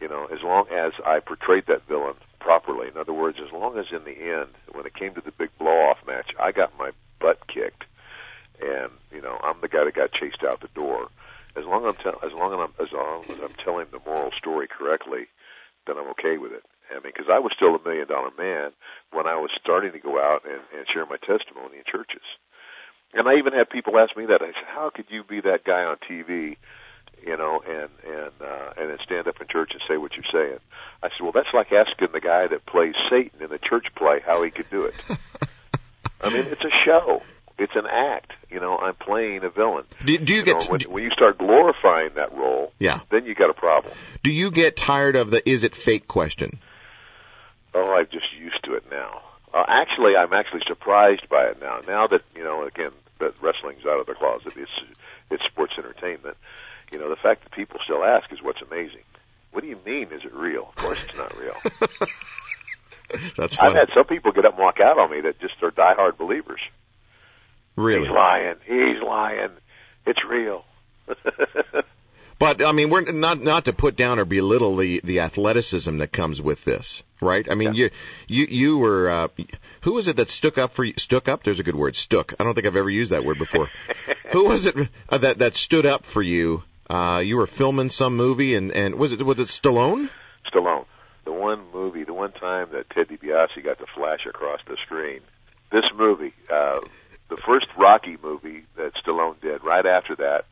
[0.00, 3.78] you know, as long as I portrayed that villain properly, in other words, as long
[3.78, 6.92] as in the end, when it came to the big blow-off match, I got my
[7.18, 7.84] butt kicked,
[8.62, 11.08] and you know, I'm the guy that got chased out the door.
[11.56, 14.00] As long as I'm tell as long as I'm as long as I'm telling the
[14.04, 15.26] moral story correctly,
[15.86, 16.64] then I'm okay with it.
[16.90, 18.72] I mean, because I was still a million dollar man
[19.12, 22.22] when I was starting to go out and, and share my testimony in churches.
[23.14, 24.42] And I even had people ask me that.
[24.42, 26.56] I said, "How could you be that guy on TV,
[27.24, 30.24] you know, and and uh, and then stand up in church and say what you're
[30.30, 30.58] saying?"
[31.02, 34.20] I said, "Well, that's like asking the guy that plays Satan in the church play
[34.20, 34.94] how he could do it."
[36.20, 37.22] I mean, it's a show.
[37.58, 38.32] It's an act.
[38.50, 39.84] You know, I'm playing a villain.
[40.04, 43.00] Do, do you You get know, when, when you start glorifying that role, yeah?
[43.10, 43.94] then you got a problem.
[44.22, 46.58] Do you get tired of the "is it fake" question?
[47.74, 49.22] Oh, I'm just used to it now.
[49.54, 51.80] Uh, actually, I'm actually surprised by it now.
[51.86, 54.52] Now that you know, again, that wrestling's out of the closet.
[54.56, 54.70] It's
[55.30, 56.36] it's sports entertainment.
[56.92, 59.00] You know, the fact that people still ask is what's amazing.
[59.52, 60.12] What do you mean?
[60.12, 60.68] Is it real?
[60.68, 61.56] Of course, it's not real.
[63.36, 65.70] That's I've had some people get up and walk out on me that just are
[65.70, 66.60] diehard believers.
[67.76, 68.06] Really.
[68.06, 68.56] He's lying.
[68.64, 69.50] He's lying.
[70.06, 70.64] It's real.
[72.38, 76.12] But I mean, we're not not to put down or belittle the the athleticism that
[76.12, 77.50] comes with this, right?
[77.50, 77.90] I mean, you
[78.26, 79.28] you you were uh,
[79.80, 80.92] who was it that stuck up for you?
[80.98, 81.44] Stuck up?
[81.44, 82.34] There's a good word, stuck.
[82.38, 83.70] I don't think I've ever used that word before.
[84.32, 84.76] who was it
[85.08, 86.62] uh, that that stood up for you?
[86.90, 90.10] Uh, you were filming some movie, and and was it was it Stallone?
[90.52, 90.84] Stallone.
[91.24, 95.20] The one movie, the one time that Ted DiBiase got to flash across the screen.
[95.72, 96.80] This movie, uh,
[97.28, 99.64] the first Rocky movie that Stallone did.
[99.64, 100.44] Right after that,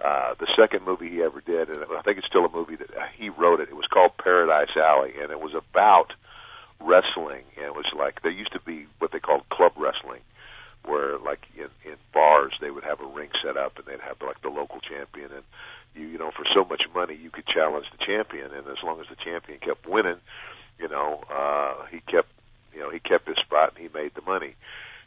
[0.00, 2.96] uh, the second movie he ever did, and I think it's still a movie that
[2.96, 3.68] uh, he wrote it.
[3.68, 6.12] It was called Paradise Alley, and it was about
[6.80, 7.44] wrestling.
[7.56, 10.20] And it was like there used to be what they called club wrestling,
[10.84, 14.20] where like in in bars they would have a ring set up, and they'd have
[14.22, 15.44] like the local champion, and
[15.94, 19.00] you you know for so much money you could challenge the champion, and as long
[19.00, 20.18] as the champion kept winning,
[20.80, 22.28] you know uh, he kept
[22.74, 24.54] you know he kept his spot and he made the money.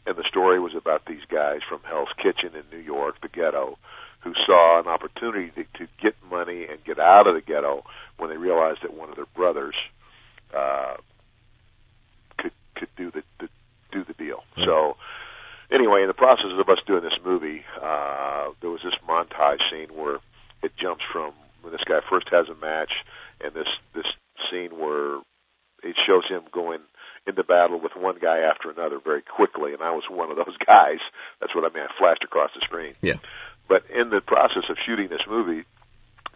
[0.06, 3.76] And the story was about these guys from Hell's Kitchen in New York, the ghetto,
[4.20, 7.84] who saw an opportunity to, to get money and get out of the ghetto
[8.16, 9.74] when they realized that one of their brothers
[10.54, 10.94] uh,
[12.36, 13.48] could could do the, the
[13.90, 14.44] do the deal.
[14.64, 14.96] So
[15.70, 19.88] anyway, in the process of us doing this movie, uh, there was this montage scene
[19.88, 20.18] where
[20.62, 21.32] it jumps from
[21.62, 23.04] when this guy first has a match,
[23.40, 24.06] and this this
[24.50, 25.18] scene where
[25.82, 26.80] it shows him going
[27.26, 30.56] into battle with one guy after another very quickly, and I was one of those
[30.66, 31.00] guys.
[31.40, 31.86] That's what I mean.
[31.88, 32.94] I flashed across the screen.
[33.02, 33.16] Yeah.
[33.68, 35.64] But in the process of shooting this movie,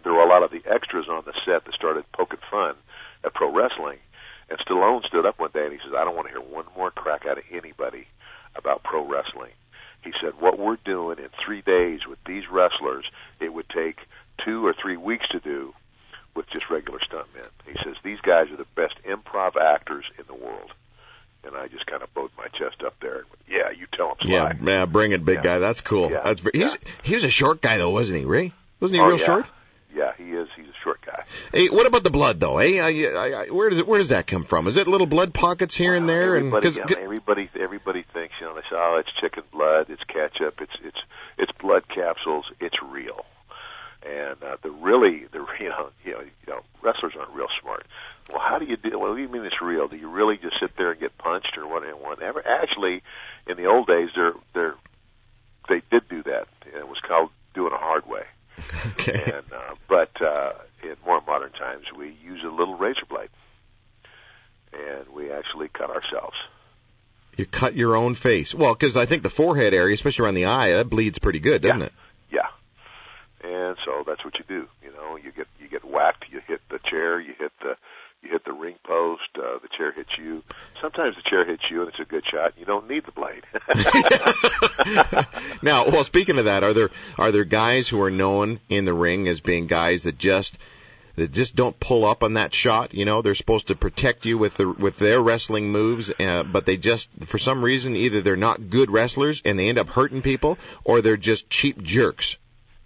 [0.02, 2.74] there were a lot of the extras on the set that started poking fun
[3.24, 3.98] at pro wrestling.
[4.48, 6.64] And Stallone stood up one day and he says, I don't want to hear one
[6.76, 8.08] more crack out of anybody
[8.56, 9.52] about pro wrestling.
[10.02, 13.04] He said, what we're doing in three days with these wrestlers,
[13.38, 14.00] it would take
[14.38, 15.74] two or three weeks to do
[16.34, 17.48] with just regular stuntmen.
[17.66, 20.72] He says, these guys are the best improv actors in the world.
[21.44, 23.16] And I just kind of bowed my chest up there.
[23.20, 24.30] And went, yeah, you tell him, Sly.
[24.30, 25.42] Yeah, yeah, bring it, big Yeah.
[25.42, 25.58] guy.
[25.58, 26.10] That's cool.
[26.10, 26.20] Yeah.
[26.24, 26.90] That's very, he's Yeah.
[27.02, 28.24] he was a short guy though, wasn't he?
[28.26, 28.52] Ray?
[28.80, 29.24] Wasn't he Oh, real yeah.
[29.26, 29.46] short?
[29.94, 30.48] Yeah, he is.
[30.56, 31.24] He's a short guy.
[31.52, 32.58] Hey, what about the blood though?
[32.58, 32.88] Hey, I,
[33.18, 34.68] I, I, where does it where does that come from?
[34.68, 36.36] Is it little blood pockets here and uh, there?
[36.36, 39.86] And everybody, 'cause- yeah, everybody, everybody thinks, you know, they say, oh, it's chicken blood,
[39.90, 41.02] it's ketchup, it's it's
[41.38, 42.50] it's blood capsules.
[42.60, 43.24] It's real.
[44.06, 47.86] And uh, the really, the you know, you know, you know, wrestlers aren't real smart.
[48.30, 48.90] Well, how do you do?
[48.98, 49.88] Well, what do you mean it's real?
[49.88, 52.46] Do you really just sit there and get punched or what- And whatever?
[52.46, 53.02] Actually,
[53.46, 54.74] in the old days, they're they're
[55.68, 56.48] they did do that.
[56.74, 58.22] It was called doing a hard way.
[58.86, 59.22] okay.
[59.34, 63.28] And uh, but uh, in more modern times, we use a little razor blade,
[64.72, 66.36] and we actually cut ourselves.
[67.36, 68.54] You cut your own face.
[68.54, 71.62] Well, because I think the forehead area, especially around the eye, that bleeds pretty good,
[71.62, 71.86] doesn't Yeah.
[71.86, 71.92] it?
[73.70, 74.66] And so that's what you do.
[74.82, 76.24] You know, you get you get whacked.
[76.28, 77.20] You hit the chair.
[77.20, 77.76] You hit the
[78.20, 79.28] you hit the ring post.
[79.36, 80.42] Uh, the chair hits you.
[80.80, 82.54] Sometimes the chair hits you, and it's a good shot.
[82.58, 83.44] You don't need the blade.
[85.62, 88.92] now, well, speaking of that, are there are there guys who are known in the
[88.92, 90.58] ring as being guys that just
[91.14, 92.92] that just don't pull up on that shot?
[92.92, 96.66] You know, they're supposed to protect you with the with their wrestling moves, uh, but
[96.66, 100.22] they just for some reason either they're not good wrestlers and they end up hurting
[100.22, 102.36] people, or they're just cheap jerks.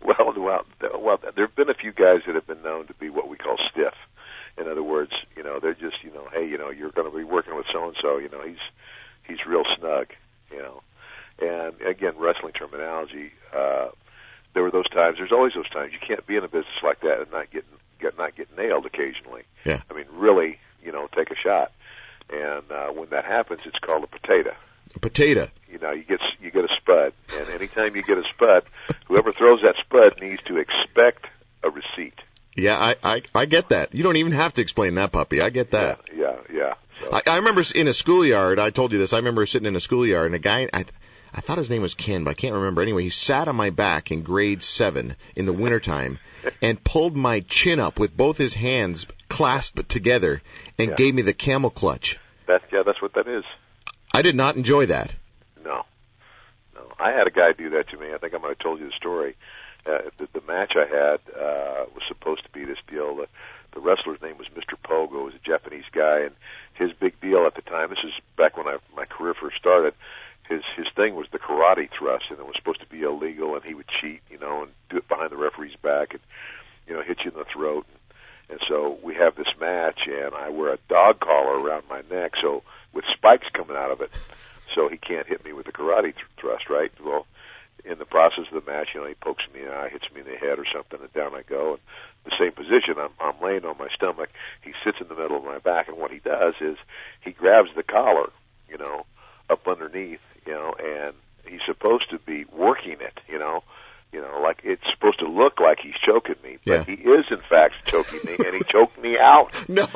[0.05, 0.65] Well, well,
[0.99, 1.21] well.
[1.35, 3.59] There have been a few guys that have been known to be what we call
[3.59, 3.95] stiff.
[4.57, 7.17] In other words, you know, they're just, you know, hey, you know, you're going to
[7.17, 8.19] be working with so and so.
[8.19, 8.59] You know, he's
[9.27, 10.09] he's real snug.
[10.53, 10.83] You know,
[11.41, 13.33] and again, wrestling terminology.
[13.53, 13.89] Uh,
[14.53, 15.19] there were those times.
[15.19, 15.93] There's always those times.
[15.93, 17.65] You can't be in a business like that and not get
[17.99, 19.43] get not get nailed occasionally.
[19.65, 19.81] Yeah.
[19.91, 21.73] I mean, really, you know, take a shot.
[22.31, 24.55] And uh, when that happens, it's called a potato.
[25.01, 25.49] Potato.
[25.71, 28.65] You know, you get you get a spud, and anytime you get a spud,
[29.07, 31.27] whoever throws that spud needs to expect
[31.63, 32.15] a receipt.
[32.57, 33.95] Yeah, I, I I get that.
[33.95, 35.41] You don't even have to explain that, puppy.
[35.41, 36.03] I get that.
[36.15, 36.75] Yeah, yeah, yeah.
[37.01, 38.61] So, I, I remember in a schoolyard.
[38.61, 39.13] I told you this.
[39.13, 40.69] I remember sitting in a schoolyard, and a guy.
[40.73, 40.85] I,
[41.37, 42.81] I thought his name was Ken, but I can't remember.
[42.81, 46.21] Anyway, he sat on my back in grade seven in the wintertime
[46.63, 50.41] and pulled my chin up with both his hands clasped together
[50.79, 50.95] and Yeah.
[50.95, 52.21] gave me the camel clutch.
[52.47, 53.43] that yeah, that's what that is.
[54.15, 55.13] I did not enjoy that.
[55.65, 55.85] No,
[56.77, 56.83] no.
[57.01, 58.15] I had a guy do that to me.
[58.15, 59.35] I think I might have told you the story.
[59.85, 63.17] Uh, the, the match I had uh, was supposed to be this deal.
[63.17, 63.27] The,
[63.73, 64.77] the wrestler's name was Mr.
[64.81, 65.19] Pogo.
[65.19, 66.35] He was a Japanese guy, and
[66.75, 67.91] his big deal at the time.
[67.91, 69.95] This is back when I, my career first started.
[70.49, 73.57] His his thing was the karate thrust, and it was supposed to be illegal.
[73.57, 76.23] And he would cheat, you know, and do it behind the referee's back, and
[76.87, 77.85] you know, hit you in the throat.
[78.49, 82.03] And, and so we have this match, and I wear a dog collar around my
[82.09, 82.63] neck, so
[82.95, 84.11] with spikes coming out of it,
[84.75, 86.93] so he can't hit me with the karate th- thrust, right?
[87.05, 87.27] Well,
[87.85, 90.11] in the process of the match, you know, he pokes me in the eye, hits
[90.15, 91.73] me in the head or something, and down I go.
[91.73, 91.81] And
[92.25, 94.31] the same position, I'm, I'm laying on my stomach.
[94.63, 96.79] He sits in the middle of my back, and what he does is
[97.21, 98.31] he grabs the collar,
[98.69, 99.05] you know,
[99.51, 101.15] up underneath, you know, and
[101.47, 103.63] he's supposed to be working it, you know,
[104.15, 106.85] you know, like it's supposed to look like he's choking me, but Yeah.
[106.85, 109.53] he is in fact choking me, and he choked me out.
[109.69, 109.87] No.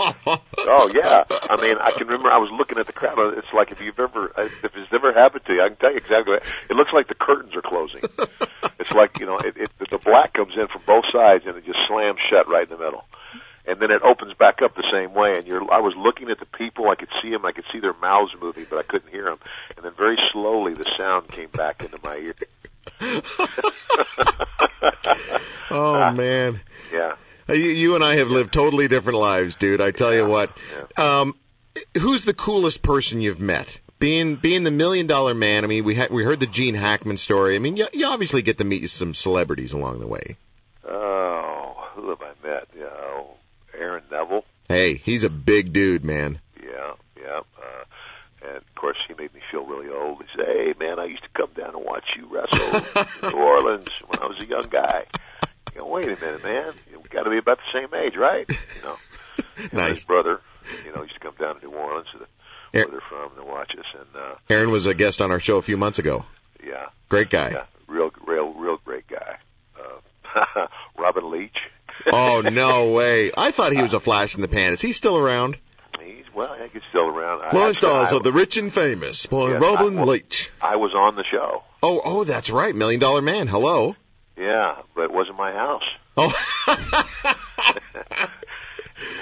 [0.59, 3.17] Oh yeah, I mean, I can remember I was looking at the crowd.
[3.39, 5.91] It's like if you've ever, uh, if it's ever happened to you, I can tell
[5.93, 6.35] you exactly.
[6.35, 8.03] What, it looks like the curtains are closing.
[8.81, 11.65] It's like you know, it, it, the black comes in from both sides and it
[11.67, 13.05] just slams shut right in the middle,
[13.67, 15.37] and then it opens back up the same way.
[15.37, 16.89] And you're, I was looking at the people.
[16.89, 17.45] I could see them.
[17.45, 19.39] I could see their mouths moving, but I couldn't hear them.
[19.77, 22.35] And then very slowly, the sound came back into my ear.
[25.71, 26.61] Oh man.
[26.93, 27.15] Yeah.
[27.49, 29.81] Uh, You, you and I have lived totally different lives, dude.
[29.81, 30.51] I tell you what.
[30.97, 31.35] Um,
[31.97, 33.79] who's the coolest person you've met?
[33.99, 35.65] Being being the million dollar man.
[35.65, 37.57] I mean, we had we heard the Gene Hackman story.
[37.57, 40.37] I mean, you, you obviously get to meet some celebrities along the way.
[40.89, 42.69] Oh, who have I met?
[42.75, 43.37] You know,
[43.77, 44.45] Aaron Neville.
[44.69, 46.39] Hey, he's a big dude, man.
[46.63, 47.41] Yeah, yeah.
[48.49, 50.23] And of course, he made me feel really old.
[50.23, 52.83] He said, "Hey, man, I used to come down and watch you wrestle in
[53.33, 55.05] New Orleans when I was a young guy."
[55.75, 56.73] You know, wait a minute, man.
[56.91, 58.49] We got to be about the same age, right?
[58.49, 58.97] You know,
[59.59, 59.91] and Nice.
[59.97, 60.41] his brother,
[60.85, 62.27] you know, used to come down to New Orleans, to the,
[62.73, 65.59] where they're from, to watch us, and uh, Aaron was a guest on our show
[65.59, 66.25] a few months ago.
[66.67, 67.51] yeah, Great guy.
[67.51, 69.37] yeah, real, real, real great guy.
[70.35, 70.67] Uh,
[70.99, 71.61] Robin Leach.
[72.11, 73.31] Oh no way!
[73.37, 74.73] I thought he was a flash in the pan.
[74.73, 75.59] Is he still around?
[76.03, 77.43] He's well, I think he's still around.
[77.43, 80.51] I- Stars of the Rich and Famous by Yes, Robin I- Leach.
[80.61, 81.63] I was on the show.
[81.83, 83.47] Oh, oh, that's right, Million Dollar Man.
[83.47, 83.95] Hello.
[84.37, 85.85] Yeah, but it wasn't my house.
[86.17, 86.33] Oh,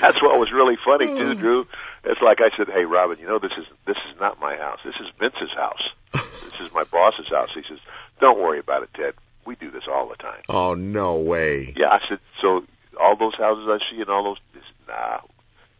[0.00, 1.34] That's what was really funny too, oh.
[1.34, 1.66] Drew.
[2.04, 4.78] It's like I said, "Hey, Robin, you know this is this is not my house.
[4.84, 5.88] This is Vince's house.
[6.12, 7.78] This is my boss's house." He says,
[8.20, 9.14] "Don't worry about it, Ted.
[9.44, 11.74] We do this all the time." oh no way.
[11.76, 12.64] Yeah, I said, "So
[12.98, 15.18] all those houses I see and all those, said, nah,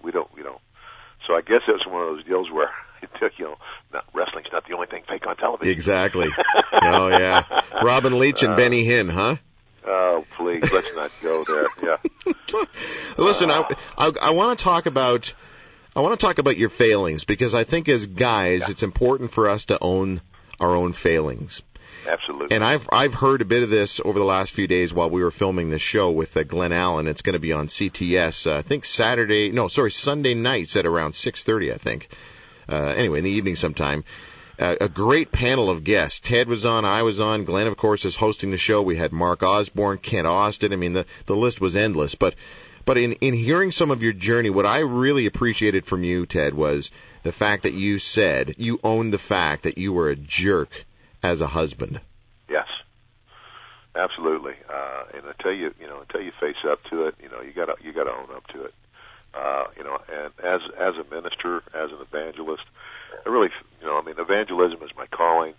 [0.03, 0.61] we don't, we don't."
[1.27, 2.71] So I guess it was one of those deals where
[3.03, 3.59] it took, you know,
[3.93, 5.73] not, wrestling's not the only thing fake on television.
[5.73, 6.29] Exactly.
[6.79, 7.43] Oh yeah.
[7.83, 9.37] Robin Leach and uh, Benny Hinn, huh?
[9.87, 11.67] Oh, please, let's not go there.
[11.83, 11.97] Yeah.
[13.17, 13.65] Listen, I
[13.97, 15.33] I, I want to talk about
[15.95, 19.49] I want to talk about your failings because I think as guys, it's important for
[19.49, 20.21] us to own
[20.61, 21.63] our own failings.
[22.07, 22.55] Absolutely.
[22.55, 25.23] And I've I've heard a bit of this over the last few days while we
[25.23, 27.09] were filming this show with uh, Glenn Allen.
[27.09, 28.51] It's going to be on CTS.
[28.51, 31.73] Uh, I think Saturday, no, sorry, Sunday nights at around 6:30.
[31.73, 32.09] I think.
[32.69, 34.05] Uh, anyway, in the evening sometime.
[34.59, 36.19] Uh, a great panel of guests.
[36.19, 37.45] Ted was on, I was on.
[37.45, 38.81] Glenn, of course, is hosting the show.
[38.81, 40.73] We had Mark Osborne, Kent Austin.
[40.73, 42.15] I mean, the the list was endless.
[42.15, 42.35] But
[42.87, 46.55] but in in hearing some of your journey, what I really appreciated from you, Ted,
[46.55, 46.91] was
[47.23, 50.87] the fact that you said you owned the fact that you were a jerk
[51.27, 52.01] as a husband.
[52.49, 52.69] Yes,
[53.95, 54.55] absolutely.
[54.69, 57.53] Uh, and until you, you know, until you face up to it, you know, you
[57.53, 58.75] got to you got to own up to it.
[59.35, 62.65] Uh, you know, and as as a minister, as an evangelist,
[63.25, 63.51] I really,
[63.81, 65.55] you know, I mean, evangelism is my calling,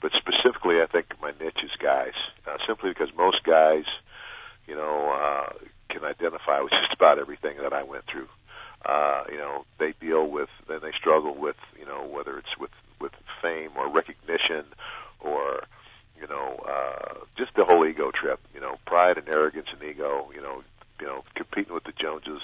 [0.00, 2.14] but specifically, I think my niche is guys.
[2.46, 3.84] Uh, simply because most guys,
[4.66, 5.52] you know, uh,
[5.90, 8.28] can identify with just about everything that I went through.
[8.84, 12.72] Uh, you know, they deal with, then they struggle with, you know, whether it's with
[13.02, 14.64] with fame or recognition
[15.22, 15.64] or
[16.20, 20.30] you know, uh, just the whole ego trip, you know, pride and arrogance and ego,
[20.34, 20.62] you know,
[21.00, 22.42] you know, competing with the Joneses,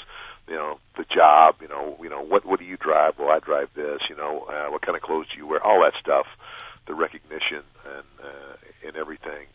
[0.49, 3.19] you know, the job, you know, you know, what what do you drive?
[3.19, 5.65] Well, I drive this, you know, uh, what kind of clothes do you wear?
[5.65, 6.27] All that stuff,
[6.87, 9.47] the recognition and uh, and everything.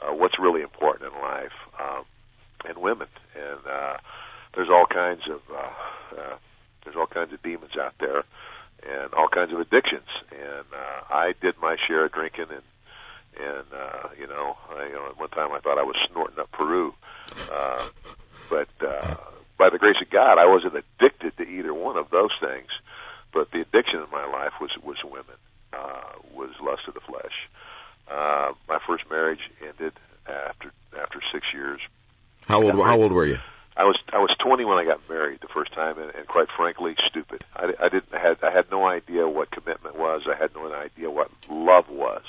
[0.00, 2.04] Uh, what's really important in life, um,
[2.68, 3.96] and women, and uh,
[4.54, 6.36] there's all kinds of uh, uh,
[6.84, 8.22] there's all kinds of demons out there,
[8.82, 10.08] and all kinds of addictions.
[10.30, 12.62] And uh, I did my share of drinking and
[13.38, 16.38] and uh, you know, I, you know, at one time I thought I was snorting
[16.38, 16.94] up Peru,
[17.52, 17.86] uh,
[18.48, 19.16] but uh,
[19.58, 22.68] by the grace of God, I wasn't addicted to either one of those things.
[23.32, 25.36] But the addiction in my life was was women,
[25.72, 27.48] uh, was lust of the flesh.
[28.08, 29.92] Uh, my first marriage ended
[30.26, 31.80] after after six years.
[32.46, 33.38] How old how old were you?
[33.76, 36.48] I was I was 20 when I got married the first time, and, and quite
[36.50, 37.44] frankly, stupid.
[37.54, 40.22] I, I didn't I had I had no idea what commitment was.
[40.26, 42.24] I had no idea what love was.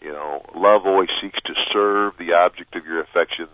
[0.00, 3.46] You know, love always seeks to serve the object of your affection.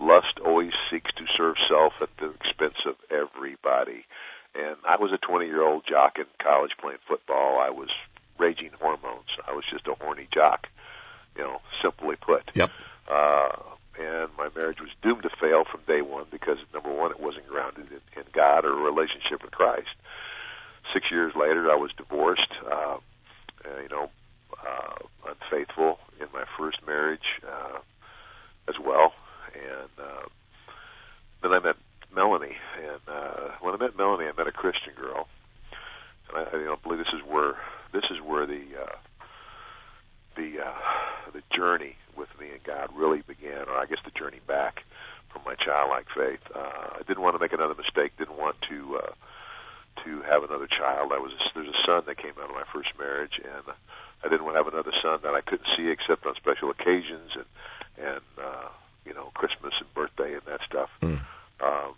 [0.00, 4.04] Lust always seeks to serve self at the expense of everybody.
[4.54, 7.60] And I was a 20 year old jock in college playing football.
[7.60, 7.90] I was
[8.38, 9.28] raging hormones.
[9.46, 10.68] I was just a horny jock.
[11.36, 12.50] You know, simply put.
[12.54, 12.70] Yep.
[13.08, 13.52] Uh,
[13.98, 17.46] and my marriage was doomed to fail from day one because number one, it wasn't
[17.48, 19.94] grounded in, in God or a relationship with Christ.
[20.92, 22.52] Six years later, I was divorced.
[22.70, 22.96] Uh,
[23.64, 24.10] uh, you know,
[24.66, 24.94] uh,
[25.28, 25.98] unfaithful.
[26.20, 27.78] in my first marriage uh,
[28.68, 29.12] as well,
[29.54, 30.26] and uh,
[31.42, 31.76] then I met
[32.14, 35.28] Melanie, and uh, when I met Melanie, I met a Christian girl,
[36.28, 37.56] and I, I you know, believe this is where
[37.92, 38.96] this is where the uh,
[40.36, 40.74] the uh,
[41.32, 44.84] the journey with me and God really began, or I guess the journey back
[45.30, 46.40] from my childlike faith.
[46.54, 48.16] Uh, I didn't want to make another mistake.
[48.18, 49.12] Didn't want to uh,
[50.04, 51.12] to have another child.
[51.12, 53.74] I was there's a son that came out of my first marriage, and
[54.24, 57.32] I didn't want to have another son that I couldn't see except on special occasions
[57.34, 58.68] and and uh,
[59.06, 60.90] you know Christmas and birthday and that stuff.
[61.00, 61.20] Mm.
[61.60, 61.94] Um,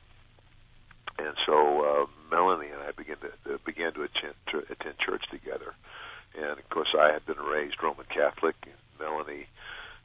[1.19, 5.29] and so uh, Melanie and I began to uh, began to attend to attend church
[5.31, 5.75] together.
[6.37, 8.57] And of course, I had been raised Roman Catholic.
[8.63, 9.47] And Melanie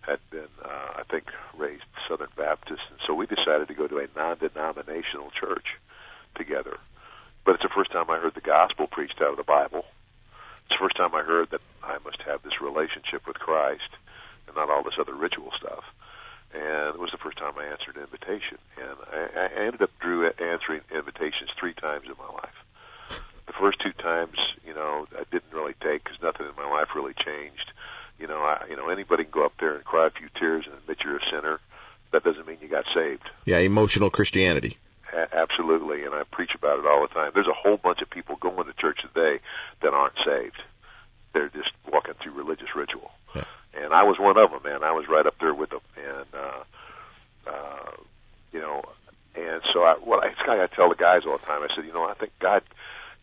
[0.02, 4.00] had been, uh, I think, raised Southern Baptist, and so we decided to go to
[4.00, 5.78] a non-denominational church
[6.36, 6.78] together.
[7.44, 9.86] But it's the first time I heard the gospel preached out of the Bible.
[10.66, 13.90] It's the first time I heard that I must have this relationship with Christ
[14.48, 15.84] and not all this other ritual stuff.
[16.54, 18.58] And it was the first time I answered an invitation.
[18.78, 22.64] And I, I ended up Drew answering invitations three times in my life.
[23.60, 27.14] First two times, you know, I didn't really take because nothing in my life really
[27.14, 27.72] changed.
[28.18, 30.66] You know, I, you know, anybody can go up there and cry a few tears
[30.66, 31.60] and admit you're a sinner.
[32.12, 33.30] That doesn't mean you got saved.
[33.46, 34.78] Yeah, emotional Christianity.
[35.14, 37.32] A- absolutely, and I preach about it all the time.
[37.34, 39.40] There's a whole bunch of people going to church today
[39.82, 40.62] that aren't saved.
[41.34, 43.12] They're just walking through religious ritual.
[43.36, 43.44] Yeah.
[43.74, 44.84] And I was one of them, man.
[44.84, 47.92] I was right up there with them, and uh, uh,
[48.52, 48.84] you know,
[49.36, 51.62] and so I, what I, it's kind of I tell the guys all the time.
[51.62, 52.64] I said, you know, I think God,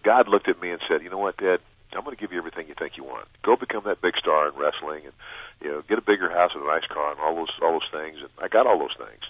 [0.06, 1.58] God looked at me and said, you know what, Dad,
[1.92, 3.26] I'm going to give you everything you think you want.
[3.42, 5.12] Go become that big star in wrestling, and
[5.60, 7.88] you know, get a bigger house and a nice car, and all those all those
[7.90, 8.20] things.
[8.20, 9.24] And I got all those things,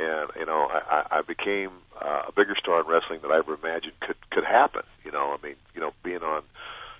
[0.00, 3.54] and you know, I, I became uh, a bigger star in wrestling than I ever
[3.54, 4.82] imagined could could happen.
[5.04, 6.42] You know, I mean, you know, being on,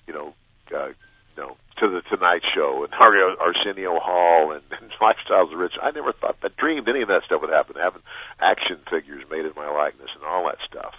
[0.07, 0.35] you know,
[0.73, 5.59] uh, you know, to the Tonight Show and Ar- Arsenio Hall and, and Lifestyles of
[5.59, 5.79] Rich.
[5.83, 7.75] I never thought, I dreamed any of that stuff would happen.
[7.75, 8.03] Having
[8.39, 10.95] action figures made in my likeness and all that stuff,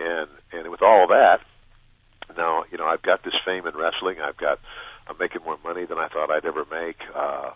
[0.00, 1.40] and and with all that,
[2.36, 4.20] now you know I've got this fame in wrestling.
[4.20, 4.58] I've got
[5.08, 7.00] I'm making more money than I thought I'd ever make.
[7.14, 7.50] Uh,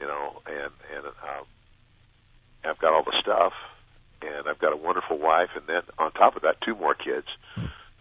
[0.00, 1.44] you know, and and um,
[2.64, 3.52] I've got all the stuff,
[4.22, 7.26] and I've got a wonderful wife, and then on top of that, two more kids,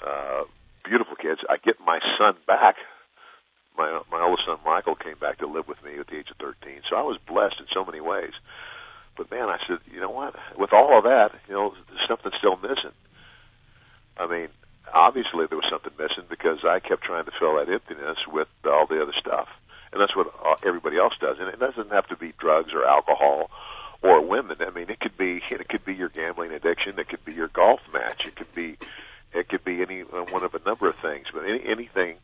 [0.06, 0.44] uh,
[0.84, 1.42] beautiful kids.
[1.50, 2.78] I get my son back.
[3.78, 6.38] My my oldest son Michael came back to live with me at the age of
[6.38, 8.34] 13, so I was blessed in so many ways.
[9.16, 10.36] But man, I said, you know what?
[10.58, 12.92] With all of that, you know, there's something still missing.
[14.20, 14.50] I mean,
[14.94, 18.86] obviously there was something missing because I kept trying to fill that emptiness with all
[18.86, 19.48] the other stuff,
[19.92, 21.40] and that's what uh, everybody else does.
[21.40, 23.50] And it doesn't have to be drugs or alcohol
[24.02, 24.58] or women.
[24.60, 27.00] I mean, it could be it could be your gambling addiction.
[27.00, 28.26] It could be your golf match.
[28.28, 28.78] It could be
[29.34, 31.28] it could be any uh, one of a number of things.
[31.34, 32.18] But any, anything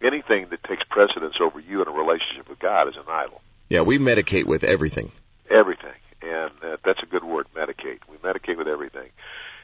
[0.00, 3.40] anything that takes precedence over you in a relationship with God is an idol.
[3.68, 5.12] Yeah, we medicate with everything.
[5.50, 7.46] Everything, and uh, that's a good word.
[7.54, 8.00] Medicate.
[8.08, 9.10] We medicate with everything.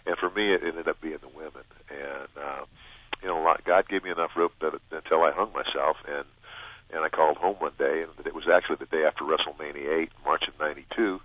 [0.07, 1.63] And for me, it ended up being the women.
[1.91, 2.65] And uh,
[3.23, 6.25] you know, a lot- God gave me enough rope that until I hung myself, and
[6.93, 10.11] and I called home one day, and it was actually the day after WrestleMania 8,
[10.25, 11.21] March of '92,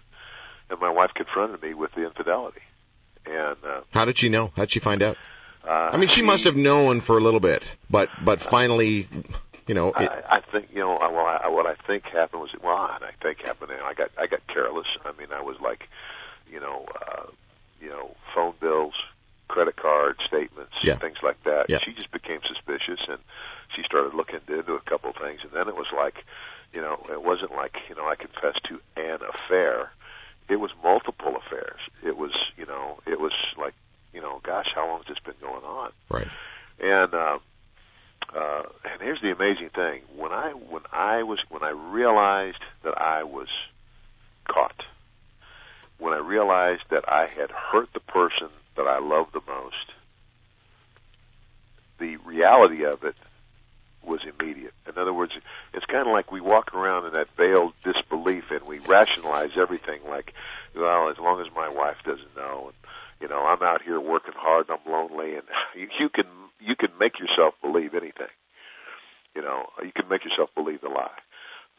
[0.69, 2.61] and my wife confronted me with the infidelity.
[3.25, 4.51] And uh, How did she know?
[4.55, 5.17] How'd she find out?
[5.67, 9.07] uh, I mean, she must have known for a little bit, but but finally,
[9.67, 10.95] you know, it, I, I think you know.
[10.95, 13.71] I- Well, I, what I think happened was well, I think happened.
[13.71, 14.87] And I got I got careless.
[15.05, 15.89] I mean, I was like,
[16.51, 17.23] you know, uh,
[17.81, 18.93] you know, phone bills,
[19.47, 20.95] credit card statements, Yeah.
[20.97, 21.69] things like that.
[21.69, 21.79] Yeah.
[21.79, 23.19] She just became suspicious, and
[23.75, 25.39] she started looking into a couple of things.
[25.43, 26.23] And then it was like,
[26.73, 29.91] you know, it wasn't like you know I confessed to an affair.
[30.47, 31.79] It was multiple affairs.
[32.03, 33.73] It was, you know, it was like,
[34.13, 35.91] you know, gosh, how long has this been going on?
[36.09, 36.27] right.
[36.81, 37.37] And uh,
[38.35, 42.99] uh, and here's the amazing thing: when I when I was when I realized that
[43.01, 43.47] I was
[44.47, 44.83] caught,
[45.99, 49.91] when I realized that I had hurt the person that I loved the most,
[51.99, 53.15] the reality of it
[54.03, 54.73] was immediate.
[54.87, 55.33] In other words,
[55.73, 59.99] it's kind of like we walk around in that veiled disbelief and we rationalize everything
[60.07, 60.33] like,
[60.75, 62.75] well, as long as my wife doesn't know, and
[63.21, 65.43] you know, I'm out here working hard and I'm lonely, and
[65.75, 66.25] you, you can
[66.59, 68.27] you can make yourself believe anything.
[69.35, 71.11] You know, you can make yourself believe the lie.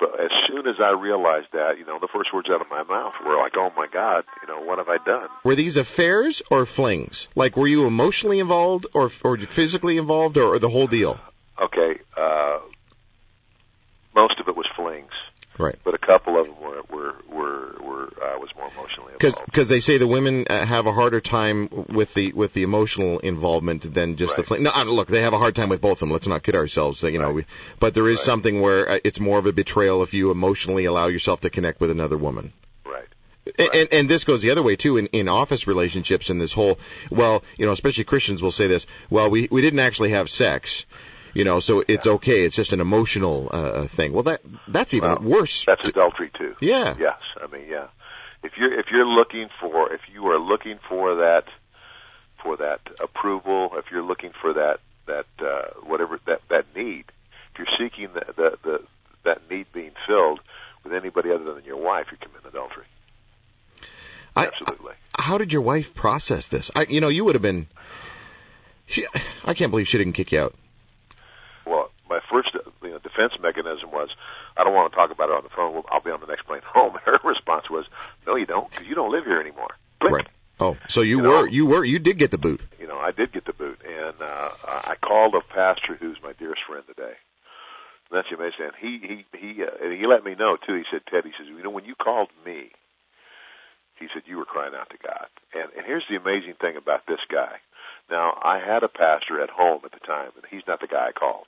[0.01, 2.83] But as soon as I realized that, you know, the first words out of my
[2.83, 6.41] mouth were like, "Oh my God, you know, what have I done?" Were these affairs
[6.51, 7.29] or flings?
[7.35, 11.21] Like, were you emotionally involved or or physically involved or, or the whole deal?
[11.61, 12.61] Okay, uh,
[14.15, 15.13] most of it was flings.
[15.61, 15.79] Right.
[15.85, 19.45] But a couple of them were were were, were uh, was more emotionally involved.
[19.45, 23.19] Because they say the women uh, have a harder time with the with the emotional
[23.19, 24.47] involvement than just the Right.
[24.47, 24.63] fling.
[24.63, 26.11] No, uh, look, they have a hard time with both of them.
[26.11, 27.03] Let's not kid ourselves.
[27.03, 27.47] You know, Right.
[27.79, 28.25] but there is Right.
[28.25, 31.81] something where uh, it's more of a betrayal if you emotionally allow yourself to connect
[31.81, 32.53] with another woman.
[32.85, 33.05] Right.
[33.59, 36.53] And, and, and this goes the other way too in, in office relationships and this
[36.53, 36.79] whole
[37.11, 40.85] well you know especially Christians will say this well we we didn't actually have sex
[41.35, 45.11] you know so it's okay it's just an emotional uh, thing well that that's even
[45.11, 46.57] Well, worse That's adultery too.
[46.61, 47.87] yeah Yes, I mean, yeah.
[48.43, 51.45] If you're if you're looking for if you are looking for that
[52.43, 57.05] for that approval, if you're looking for that that uh, whatever that that need,
[57.53, 58.83] if you're seeking the, the the
[59.25, 60.41] that need being filled
[60.85, 62.85] with anybody other than your wife, you're committing adultery.
[64.35, 64.95] I, Absolutely.
[65.19, 67.67] how did your wife process this I you know you would have been
[68.87, 69.07] she,
[69.45, 70.55] I can't believe she didn't kick you out
[72.11, 72.53] my first
[72.83, 74.11] you know, defense mechanism was,
[74.57, 75.73] I don't want to talk about it on the phone.
[75.73, 76.99] Well, I'll be on the next plane home.
[77.05, 77.87] Her response was,
[78.27, 79.71] No, you don't, because you don't live here anymore.
[80.03, 80.27] Right
[80.61, 82.99] oh so you, You were know- you were you did get the boot you know,
[82.99, 86.83] I did get the boot, and uh, I called a pastor who's my dearest friend
[86.87, 87.15] today.
[88.11, 88.67] And that's amazing.
[88.67, 90.75] And he he he uh, and he let me know too.
[90.75, 92.71] He said, Ted, he says, you know, when you called me,
[93.97, 95.27] he said you were crying out to God.
[95.55, 97.59] And and here's the amazing thing about this guy.
[98.11, 101.09] Now, I had a pastor at home at the time, and he's not the guy
[101.09, 101.47] I called.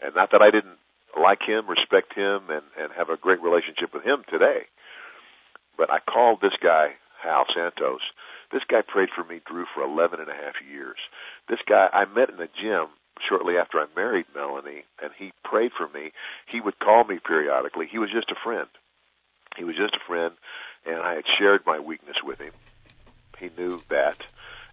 [0.00, 0.78] And not that I didn't
[1.18, 4.64] like him, respect him, and and have a great relationship with him today.
[5.76, 8.02] But I called this guy, Hal Santos.
[8.50, 10.98] This guy prayed for me, Drew, for 11 and a half years.
[11.48, 12.86] This guy, I met in the gym
[13.20, 16.12] shortly after I married Melanie, and he prayed for me.
[16.46, 17.86] He would call me periodically.
[17.86, 18.68] He was just a friend.
[19.56, 20.34] He was just a friend,
[20.84, 22.52] and I had shared my weakness with him.
[23.38, 24.18] He knew that,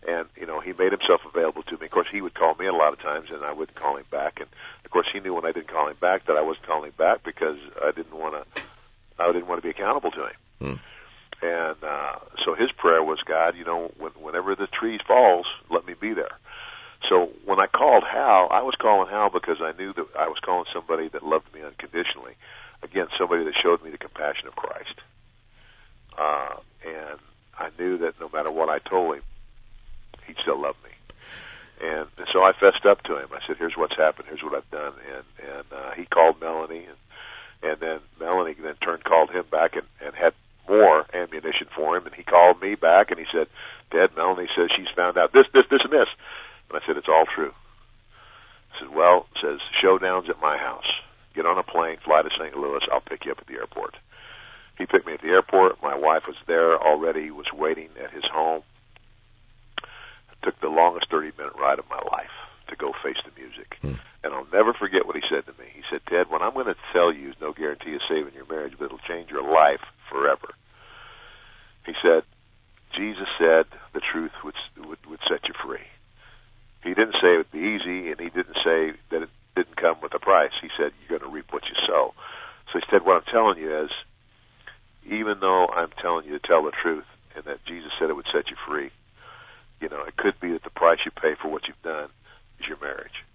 [0.07, 1.85] and you know, he made himself available to me.
[1.85, 4.05] Of course, he would call me a lot of times, and I wouldn't call him
[4.11, 4.39] back.
[4.39, 4.49] And
[4.85, 6.95] of course, he knew when I didn't call him back that I wasn't calling him
[6.97, 8.61] back because I didn't want to.
[9.19, 10.35] I didn't want to be accountable to him.
[10.59, 10.73] Hmm.
[11.43, 15.85] And uh, so his prayer was, God, you know, when, whenever the tree falls, let
[15.85, 16.31] me be there.
[17.09, 20.39] So when I called Hal, I was calling Hal because I knew that I was
[20.39, 22.33] calling somebody that loved me unconditionally.
[22.81, 24.95] Again, somebody that showed me the compassion of Christ.
[26.17, 27.19] Uh, and
[27.57, 29.23] I knew that no matter what I told him,
[30.27, 30.89] he'd still love me.
[31.81, 33.27] And so I fessed up to him.
[33.33, 34.27] I said, "Here's what's happened.
[34.29, 38.75] Here's what I've done." And and uh, he called Melanie, and and then Melanie then
[38.75, 40.33] turned called him back and and had
[40.67, 42.05] more ammunition for him.
[42.05, 43.47] And he called me back and he said,
[43.91, 46.09] "Dad, Melanie says she's found out this, this, this, and this."
[46.69, 47.53] And I said, "It's all true."
[48.73, 50.87] I said, "Well," says showdowns at my house.
[51.35, 52.55] Get on a plane, fly to St.
[52.55, 52.83] Louis.
[52.91, 53.97] I'll pick you up at the airport.
[54.77, 55.81] He picked me at the airport.
[55.81, 57.29] My wife was there already.
[57.31, 58.63] Was waiting at his home.
[60.43, 62.31] Took the longest 30 minute ride of my life
[62.67, 63.77] to go face the music.
[63.81, 63.93] Hmm.
[64.23, 65.67] And I'll never forget what he said to me.
[65.73, 68.45] He said, Ted, what I'm going to tell you is no guarantee of saving your
[68.45, 70.53] marriage, but it'll change your life forever.
[71.85, 72.23] He said,
[72.93, 75.85] Jesus said the truth would, would, would set you free.
[76.83, 79.99] He didn't say it would be easy, and he didn't say that it didn't come
[80.01, 80.51] with a price.
[80.61, 82.13] He said, you're going to reap what you sow.
[82.71, 83.91] So he said, what I'm telling you is,
[85.09, 88.27] even though I'm telling you to tell the truth and that Jesus said it would
[88.31, 88.91] set you free,
[89.83, 92.07] you know, it could be that the price you pay for what you've done
[92.59, 93.25] is your marriage.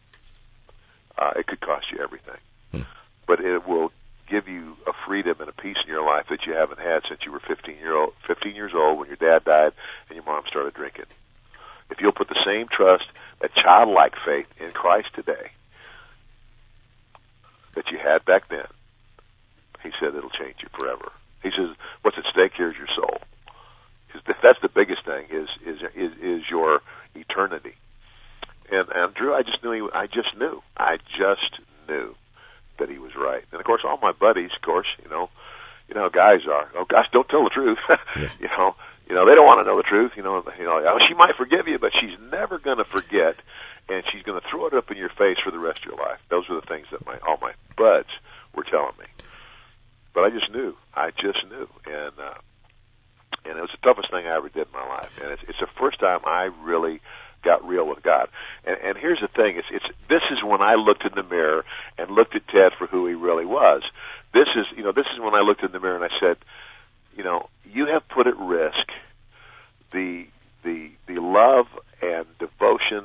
[1.18, 2.38] Uh, it could cost you everything.
[2.72, 2.82] Hmm.
[3.26, 3.92] But it will
[4.26, 7.26] give you a freedom and a peace in your life that you haven't had since
[7.26, 9.72] you were 15 year old, 15 years old when your dad died
[10.08, 11.04] and your mom started drinking.
[11.90, 13.06] If you'll put the same trust,
[13.40, 15.50] that childlike faith in Christ today
[17.74, 18.66] that you had back then,
[19.82, 21.12] he said it'll change you forever.
[21.42, 21.70] He says,
[22.02, 23.20] "What's at stake here is your soul."
[24.08, 26.82] Because that's the biggest thing is is is, is your
[27.14, 27.74] eternity.
[28.70, 32.14] And and Drew, I just knew he, I just knew, I just knew
[32.78, 33.44] that he was right.
[33.52, 35.30] And of course, all my buddies, of course, you know,
[35.88, 36.68] you know how guys are.
[36.74, 37.78] Oh gosh, don't tell the truth.
[38.16, 38.30] Yeah.
[38.40, 38.74] you know,
[39.08, 40.12] you know they don't want to know the truth.
[40.16, 43.36] You know, you know, oh, she might forgive you, but she's never going to forget,
[43.88, 45.96] and she's going to throw it up in your face for the rest of your
[45.96, 46.18] life.
[46.28, 48.08] Those were the things that my all my buds
[48.54, 49.06] were telling me.
[50.12, 50.76] But I just knew.
[50.94, 52.34] I just knew, and uh,
[53.44, 55.10] and it was the toughest thing I ever did in my life.
[55.22, 57.00] And it's, it's the first time I really
[57.42, 58.28] got real with God.
[58.64, 61.64] And, and here's the thing: it's, it's this is when I looked in the mirror
[61.96, 63.82] and looked at Ted for who he really was.
[64.32, 66.36] This is, you know, this is when I looked in the mirror and I said,
[67.16, 68.90] you know, you have put at risk
[69.92, 70.26] the
[70.64, 71.66] the the love
[72.02, 73.04] and devotion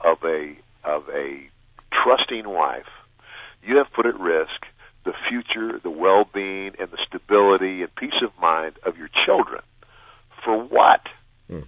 [0.00, 1.48] of a of a
[1.90, 2.88] trusting wife.
[3.64, 4.66] You have put at risk
[5.04, 9.62] the future, the well-being, and the stability and peace of mind of your children.
[10.44, 11.08] For what?
[11.48, 11.60] Hmm.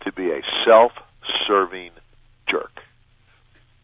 [0.00, 1.92] To be a self-serving
[2.46, 2.82] jerk.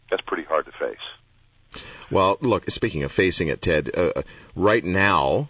[0.09, 1.81] That's pretty hard to face.
[2.11, 4.21] Well, look, speaking of facing it, Ted, uh,
[4.55, 5.49] right now,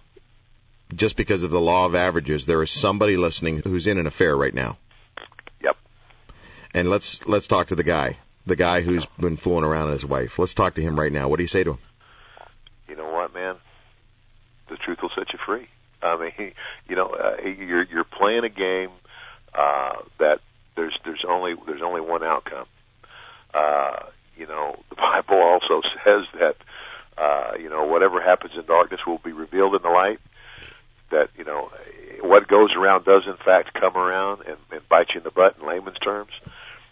[0.93, 4.35] just because of the law of averages, there is somebody listening who's in an affair
[4.35, 4.77] right now.
[5.61, 5.77] Yep.
[6.73, 10.05] And let's let's talk to the guy, the guy who's been fooling around with his
[10.05, 10.37] wife.
[10.37, 11.29] Let's talk to him right now.
[11.29, 11.79] What do you say to him?
[12.89, 13.55] You know what, man?
[14.69, 15.67] The truth will set you free.
[16.01, 16.53] I mean,
[16.89, 18.89] you know, uh, you're you're playing a game
[19.53, 20.39] uh, that
[20.75, 22.65] there's there's only there's only one outcome.
[23.53, 23.97] Uh,
[24.37, 26.57] you know, the Bible also says that
[27.17, 30.19] uh, you know whatever happens in darkness will be revealed in the light.
[31.11, 31.71] That you know
[32.21, 35.57] what goes around does in fact come around and, and bite you in the butt
[35.59, 36.31] in layman's terms.